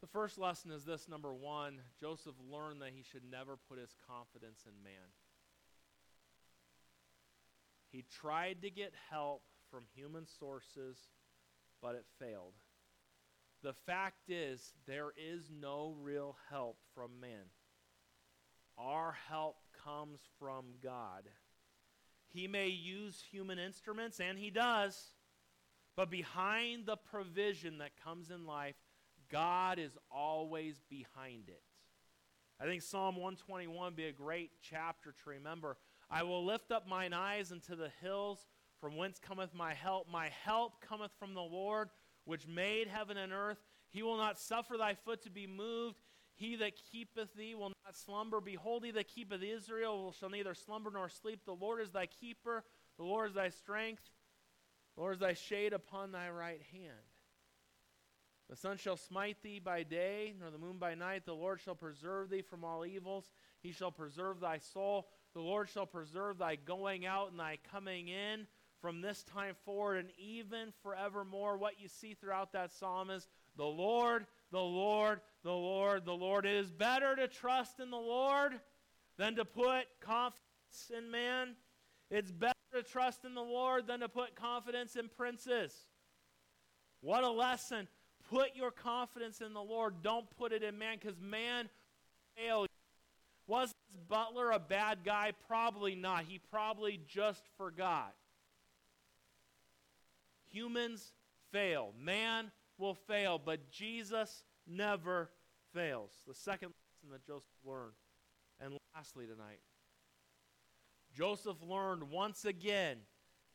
The 0.00 0.08
first 0.08 0.36
lesson 0.36 0.72
is 0.72 0.84
this 0.84 1.08
number 1.08 1.32
one 1.32 1.78
Joseph 2.00 2.34
learned 2.50 2.82
that 2.82 2.90
he 2.94 3.02
should 3.02 3.22
never 3.30 3.56
put 3.56 3.78
his 3.78 3.94
confidence 4.06 4.64
in 4.66 4.82
man. 4.82 5.14
He 7.92 8.04
tried 8.10 8.62
to 8.62 8.70
get 8.70 8.94
help 9.10 9.42
from 9.70 9.84
human 9.94 10.26
sources, 10.26 10.96
but 11.82 11.94
it 11.94 12.06
failed. 12.18 12.54
The 13.62 13.74
fact 13.86 14.28
is, 14.28 14.72
there 14.86 15.12
is 15.16 15.50
no 15.50 15.94
real 16.00 16.36
help 16.50 16.78
from 16.94 17.20
man. 17.20 17.50
Our 18.78 19.14
help 19.28 19.56
comes 19.84 20.20
from 20.38 20.64
God. 20.82 21.28
He 22.32 22.48
may 22.48 22.68
use 22.68 23.22
human 23.30 23.58
instruments, 23.58 24.20
and 24.20 24.38
he 24.38 24.50
does, 24.50 24.98
but 25.94 26.10
behind 26.10 26.86
the 26.86 26.96
provision 26.96 27.78
that 27.78 28.02
comes 28.02 28.30
in 28.30 28.46
life, 28.46 28.76
God 29.30 29.78
is 29.78 29.98
always 30.10 30.80
behind 30.88 31.48
it. 31.48 31.62
I 32.58 32.64
think 32.64 32.82
Psalm 32.82 33.16
121 33.16 33.84
would 33.84 33.96
be 33.96 34.06
a 34.06 34.12
great 34.12 34.50
chapter 34.62 35.12
to 35.12 35.30
remember 35.30 35.76
I 36.12 36.24
will 36.24 36.44
lift 36.44 36.70
up 36.70 36.86
mine 36.86 37.14
eyes 37.14 37.52
unto 37.52 37.74
the 37.74 37.90
hills, 38.02 38.46
from 38.80 38.96
whence 38.96 39.18
cometh 39.18 39.54
my 39.54 39.72
help. 39.72 40.10
My 40.10 40.28
help 40.44 40.82
cometh 40.86 41.10
from 41.18 41.32
the 41.32 41.40
Lord, 41.40 41.88
which 42.26 42.46
made 42.46 42.86
heaven 42.86 43.16
and 43.16 43.32
earth. 43.32 43.56
He 43.88 44.02
will 44.02 44.18
not 44.18 44.38
suffer 44.38 44.76
thy 44.76 44.94
foot 44.94 45.22
to 45.22 45.30
be 45.30 45.46
moved. 45.46 45.96
He 46.34 46.56
that 46.56 46.72
keepeth 46.90 47.34
thee 47.34 47.54
will 47.54 47.72
not 47.84 47.96
slumber. 47.96 48.42
Behold, 48.42 48.84
he 48.84 48.90
that 48.90 49.08
keepeth 49.08 49.42
Israel 49.42 50.14
shall 50.18 50.28
neither 50.28 50.54
slumber 50.54 50.90
nor 50.92 51.08
sleep. 51.08 51.46
The 51.46 51.52
Lord 51.52 51.80
is 51.80 51.90
thy 51.90 52.06
keeper, 52.06 52.64
the 52.98 53.04
Lord 53.04 53.30
is 53.30 53.34
thy 53.34 53.48
strength, 53.48 54.02
the 54.94 55.00
Lord 55.00 55.14
is 55.14 55.20
thy 55.20 55.32
shade 55.32 55.72
upon 55.72 56.12
thy 56.12 56.28
right 56.28 56.60
hand. 56.72 57.06
The 58.50 58.56
sun 58.56 58.76
shall 58.76 58.98
smite 58.98 59.42
thee 59.42 59.60
by 59.60 59.82
day, 59.82 60.34
nor 60.38 60.50
the 60.50 60.58
moon 60.58 60.76
by 60.78 60.94
night. 60.94 61.24
The 61.24 61.32
Lord 61.32 61.60
shall 61.60 61.74
preserve 61.74 62.28
thee 62.28 62.42
from 62.42 62.64
all 62.64 62.84
evils. 62.84 63.30
He 63.62 63.72
shall 63.72 63.90
preserve 63.90 64.40
thy 64.40 64.58
soul. 64.58 65.08
The 65.34 65.40
Lord 65.40 65.68
shall 65.68 65.86
preserve 65.86 66.38
thy 66.38 66.56
going 66.56 67.06
out 67.06 67.30
and 67.30 67.40
thy 67.40 67.58
coming 67.70 68.08
in 68.08 68.46
from 68.80 69.00
this 69.00 69.22
time 69.22 69.54
forward 69.64 69.98
and 69.98 70.10
even 70.18 70.72
forevermore. 70.82 71.56
What 71.56 71.80
you 71.80 71.88
see 71.88 72.14
throughout 72.14 72.52
that 72.52 72.72
psalm 72.72 73.10
is 73.10 73.28
the 73.56 73.64
Lord, 73.64 74.26
the 74.50 74.58
Lord, 74.58 75.20
the 75.42 75.52
Lord, 75.52 76.04
the 76.04 76.12
Lord. 76.12 76.44
It 76.44 76.56
is 76.56 76.70
better 76.70 77.16
to 77.16 77.28
trust 77.28 77.80
in 77.80 77.90
the 77.90 77.96
Lord 77.96 78.60
than 79.16 79.36
to 79.36 79.44
put 79.44 79.84
confidence 80.00 80.90
in 80.96 81.10
man. 81.10 81.54
It's 82.10 82.30
better 82.30 82.52
to 82.74 82.82
trust 82.82 83.24
in 83.24 83.34
the 83.34 83.42
Lord 83.42 83.86
than 83.86 84.00
to 84.00 84.08
put 84.08 84.34
confidence 84.34 84.96
in 84.96 85.08
princes. 85.08 85.72
What 87.00 87.24
a 87.24 87.30
lesson. 87.30 87.88
Put 88.30 88.54
your 88.54 88.70
confidence 88.70 89.40
in 89.40 89.54
the 89.54 89.62
Lord. 89.62 90.02
Don't 90.02 90.28
put 90.38 90.52
it 90.52 90.62
in 90.62 90.78
man 90.78 90.98
because 91.00 91.18
man 91.20 91.68
fails. 92.36 92.68
Was 93.46 93.74
Butler 94.08 94.52
a 94.52 94.58
bad 94.58 94.98
guy? 95.04 95.32
Probably 95.48 95.94
not. 95.94 96.24
He 96.28 96.38
probably 96.38 97.00
just 97.08 97.42
forgot. 97.56 98.14
Humans 100.50 101.12
fail. 101.50 101.92
Man 102.00 102.50
will 102.78 102.94
fail, 102.94 103.40
but 103.42 103.70
Jesus 103.70 104.44
never 104.66 105.30
fails. 105.72 106.12
The 106.26 106.34
second 106.34 106.68
lesson 106.68 107.12
that 107.12 107.26
Joseph 107.26 107.48
learned. 107.64 107.92
And 108.60 108.78
lastly, 108.94 109.26
tonight, 109.26 109.60
Joseph 111.14 111.56
learned 111.62 112.10
once 112.10 112.44
again 112.44 112.98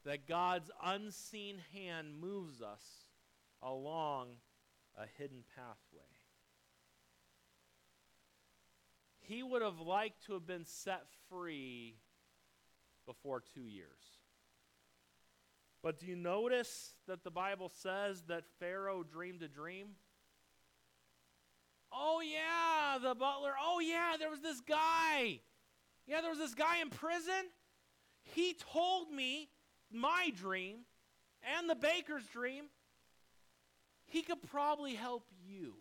that 0.05 0.27
God's 0.27 0.69
unseen 0.83 1.61
hand 1.73 2.19
moves 2.19 2.61
us 2.61 2.83
along 3.61 4.27
a 4.97 5.05
hidden 5.17 5.43
pathway. 5.55 6.16
He 9.27 9.43
would 9.43 9.61
have 9.61 9.81
liked 9.81 10.25
to 10.27 10.33
have 10.33 10.47
been 10.47 10.63
set 10.63 11.03
free 11.29 11.97
before 13.05 13.43
two 13.53 13.65
years. 13.67 13.99
But 15.83 15.99
do 15.99 16.05
you 16.07 16.15
notice 16.15 16.93
that 17.07 17.25
the 17.25 17.31
Bible 17.31 17.69
says 17.69 18.23
that 18.29 18.45
Pharaoh 18.59 19.03
dreamed 19.03 19.43
a 19.43 19.49
dream? 19.49 19.87
Oh, 21.91 22.21
yeah, 22.21 22.97
the 22.99 23.15
butler. 23.15 23.53
Oh, 23.61 23.79
yeah, 23.79 24.15
there 24.17 24.29
was 24.29 24.39
this 24.39 24.61
guy. 24.61 25.41
Yeah, 26.05 26.21
there 26.21 26.29
was 26.29 26.39
this 26.39 26.55
guy 26.55 26.79
in 26.81 26.89
prison. 26.89 27.51
He 28.33 28.55
told 28.73 29.11
me 29.11 29.49
my 29.91 30.31
dream 30.37 30.79
and 31.57 31.69
the 31.69 31.75
baker's 31.75 32.25
dream. 32.27 32.65
He 34.05 34.21
could 34.21 34.41
probably 34.51 34.95
help 34.95 35.25
you. 35.45 35.73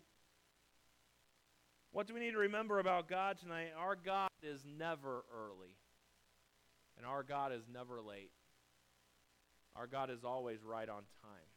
What 1.97 2.07
do 2.07 2.13
we 2.13 2.21
need 2.21 2.33
to 2.33 2.39
remember 2.41 2.79
about 2.79 3.09
God 3.09 3.39
tonight? 3.39 3.69
Our 3.75 3.97
God 3.97 4.29
is 4.43 4.67
never 4.67 5.25
early, 5.35 5.79
and 6.99 7.07
our 7.07 7.23
God 7.23 7.53
is 7.53 7.63
never 7.73 8.03
late. 8.03 8.33
Our 9.75 9.87
God 9.87 10.11
is 10.11 10.23
always 10.23 10.63
right 10.63 10.91
on 10.91 11.05
time. 11.23 11.49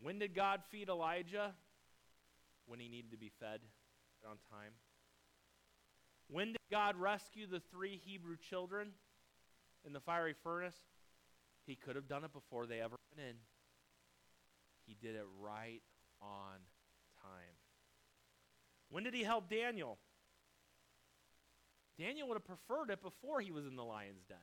When 0.00 0.18
did 0.18 0.34
God 0.34 0.62
feed 0.70 0.88
Elijah? 0.88 1.52
When 2.64 2.80
he 2.80 2.88
needed 2.88 3.10
to 3.10 3.18
be 3.18 3.30
fed 3.38 3.60
on 4.26 4.36
time. 4.50 4.72
When 6.30 6.52
did 6.52 6.56
God 6.70 6.96
rescue 6.96 7.46
the 7.46 7.60
three 7.70 8.00
Hebrew 8.02 8.38
children 8.38 8.92
in 9.86 9.92
the 9.92 10.00
fiery 10.00 10.34
furnace? 10.42 10.78
He 11.66 11.76
could 11.76 11.96
have 11.96 12.08
done 12.08 12.24
it 12.24 12.32
before 12.32 12.64
they 12.64 12.80
ever 12.80 12.96
went 13.14 13.28
in. 13.28 13.36
He 14.86 14.94
did 15.00 15.14
it 15.14 15.24
right 15.40 15.82
on 16.20 16.58
time. 17.22 17.56
When 18.90 19.04
did 19.04 19.14
he 19.14 19.22
help 19.22 19.48
Daniel? 19.48 19.98
Daniel 21.98 22.28
would 22.28 22.34
have 22.34 22.44
preferred 22.44 22.90
it 22.90 23.02
before 23.02 23.40
he 23.40 23.50
was 23.50 23.66
in 23.66 23.76
the 23.76 23.84
lion's 23.84 24.24
den. 24.24 24.36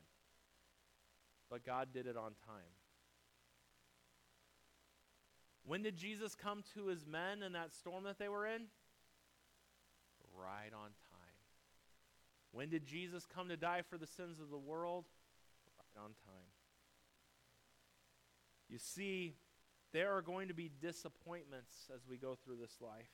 But 1.49 1.65
God 1.65 1.89
did 1.93 2.07
it 2.07 2.15
on 2.15 2.31
time. 2.45 2.75
When 5.65 5.83
did 5.83 5.95
Jesus 5.95 6.33
come 6.35 6.63
to 6.73 6.87
his 6.87 7.05
men 7.05 7.43
in 7.43 7.53
that 7.53 7.71
storm 7.71 8.05
that 8.05 8.17
they 8.17 8.29
were 8.29 8.47
in? 8.47 8.63
Right 10.33 10.71
on 10.73 10.89
time. 10.89 11.21
When 12.51 12.69
did 12.69 12.85
Jesus 12.85 13.25
come 13.25 13.49
to 13.49 13.57
die 13.57 13.81
for 13.87 13.97
the 13.97 14.07
sins 14.07 14.39
of 14.39 14.49
the 14.49 14.57
world? 14.57 15.05
Right 15.77 16.03
on 16.03 16.11
time. 16.25 16.51
You 18.69 18.77
see, 18.79 19.35
there 19.93 20.15
are 20.15 20.21
going 20.21 20.47
to 20.47 20.53
be 20.53 20.69
disappointments 20.81 21.89
as 21.93 22.01
we 22.07 22.17
go 22.17 22.35
through 22.43 22.57
this 22.57 22.77
life. 22.79 23.09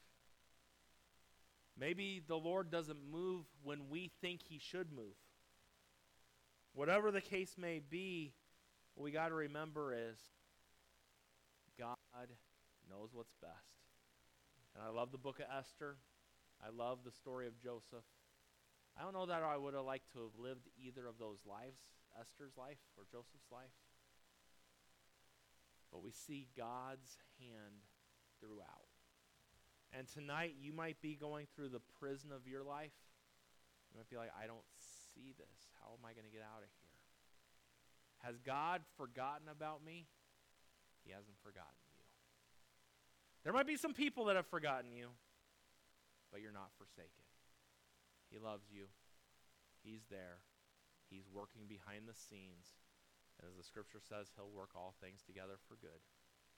Maybe 1.80 2.22
the 2.28 2.38
Lord 2.38 2.72
doesn't 2.72 2.98
move 3.12 3.46
when 3.64 3.90
we 3.90 4.12
think 4.22 4.42
he 4.44 4.60
should 4.60 4.92
move. 4.92 5.16
Whatever 6.74 7.12
the 7.12 7.22
case 7.22 7.56
may 7.58 7.80
be, 7.80 8.34
what 8.96 9.04
we 9.04 9.12
got 9.12 9.30
to 9.30 9.36
remember 9.36 9.94
is 9.94 10.18
God 11.78 11.96
knows 12.90 13.10
what's 13.14 13.36
best. 13.42 13.54
And 14.76 14.84
I 14.84 14.90
love 14.90 15.12
the 15.12 15.18
book 15.18 15.40
of 15.40 15.46
Esther. 15.56 15.98
I 16.64 16.70
love 16.76 17.00
the 17.06 17.12
story 17.12 17.48
of 17.48 17.60
Joseph. 17.60 18.06
I 19.00 19.04
don't 19.04 19.14
know 19.14 19.28
that 19.28 19.44
I 19.44 19.58
would 19.58 19.76
have 19.76 19.86
liked 19.86 20.12
to 20.14 20.20
have 20.20 20.38
lived 20.40 20.68
either 20.84 21.06
of 21.06 21.20
those 21.20 21.38
lives, 21.46 21.80
Esther's 22.20 22.58
life 22.58 22.82
or 22.98 23.06
Joseph's 23.12 23.52
life. 23.52 23.74
But 25.92 26.04
we 26.04 26.12
see 26.12 26.48
God's 26.58 27.18
hand 27.40 27.88
throughout. 28.40 28.92
And 29.94 30.08
tonight, 30.08 30.56
you 30.60 30.74
might 30.74 31.02
be 31.02 31.16
going 31.16 31.48
through 31.56 31.70
the 31.70 31.82
prison 32.00 32.32
of 32.32 32.48
your 32.48 32.64
life. 32.64 32.92
You 33.92 33.98
might 33.98 34.10
be 34.10 34.18
like, 34.18 34.32
I 34.36 34.48
don't 34.48 34.68
see 35.14 35.34
this. 35.38 35.72
How 35.80 35.96
am 35.96 36.04
I 36.04 36.12
going 36.12 36.28
to 36.28 36.32
get 36.32 36.44
out 36.44 36.60
of 36.60 36.70
here? 36.84 36.88
Has 38.20 38.38
God 38.40 38.82
forgotten 38.98 39.48
about 39.48 39.86
me? 39.86 40.08
He 41.06 41.12
hasn't 41.12 41.40
forgotten 41.42 41.80
you. 41.88 42.04
There 43.44 43.54
might 43.54 43.68
be 43.68 43.78
some 43.78 43.94
people 43.94 44.26
that 44.26 44.36
have 44.36 44.48
forgotten 44.48 44.92
you, 44.92 45.08
but 46.32 46.42
you're 46.42 46.52
not 46.52 46.76
forsaken. 46.78 47.24
He 48.30 48.40
loves 48.40 48.68
you. 48.70 48.92
He's 49.84 50.04
there. 50.12 50.44
He's 51.10 51.30
working 51.32 51.64
behind 51.70 52.08
the 52.08 52.14
scenes. 52.14 52.76
And 53.40 53.50
as 53.50 53.58
the 53.58 53.64
scripture 53.64 54.02
says, 54.02 54.34
he'll 54.36 54.50
work 54.50 54.74
all 54.76 54.96
things 55.00 55.22
together 55.22 55.62
for 55.68 55.78
good. 55.78 56.02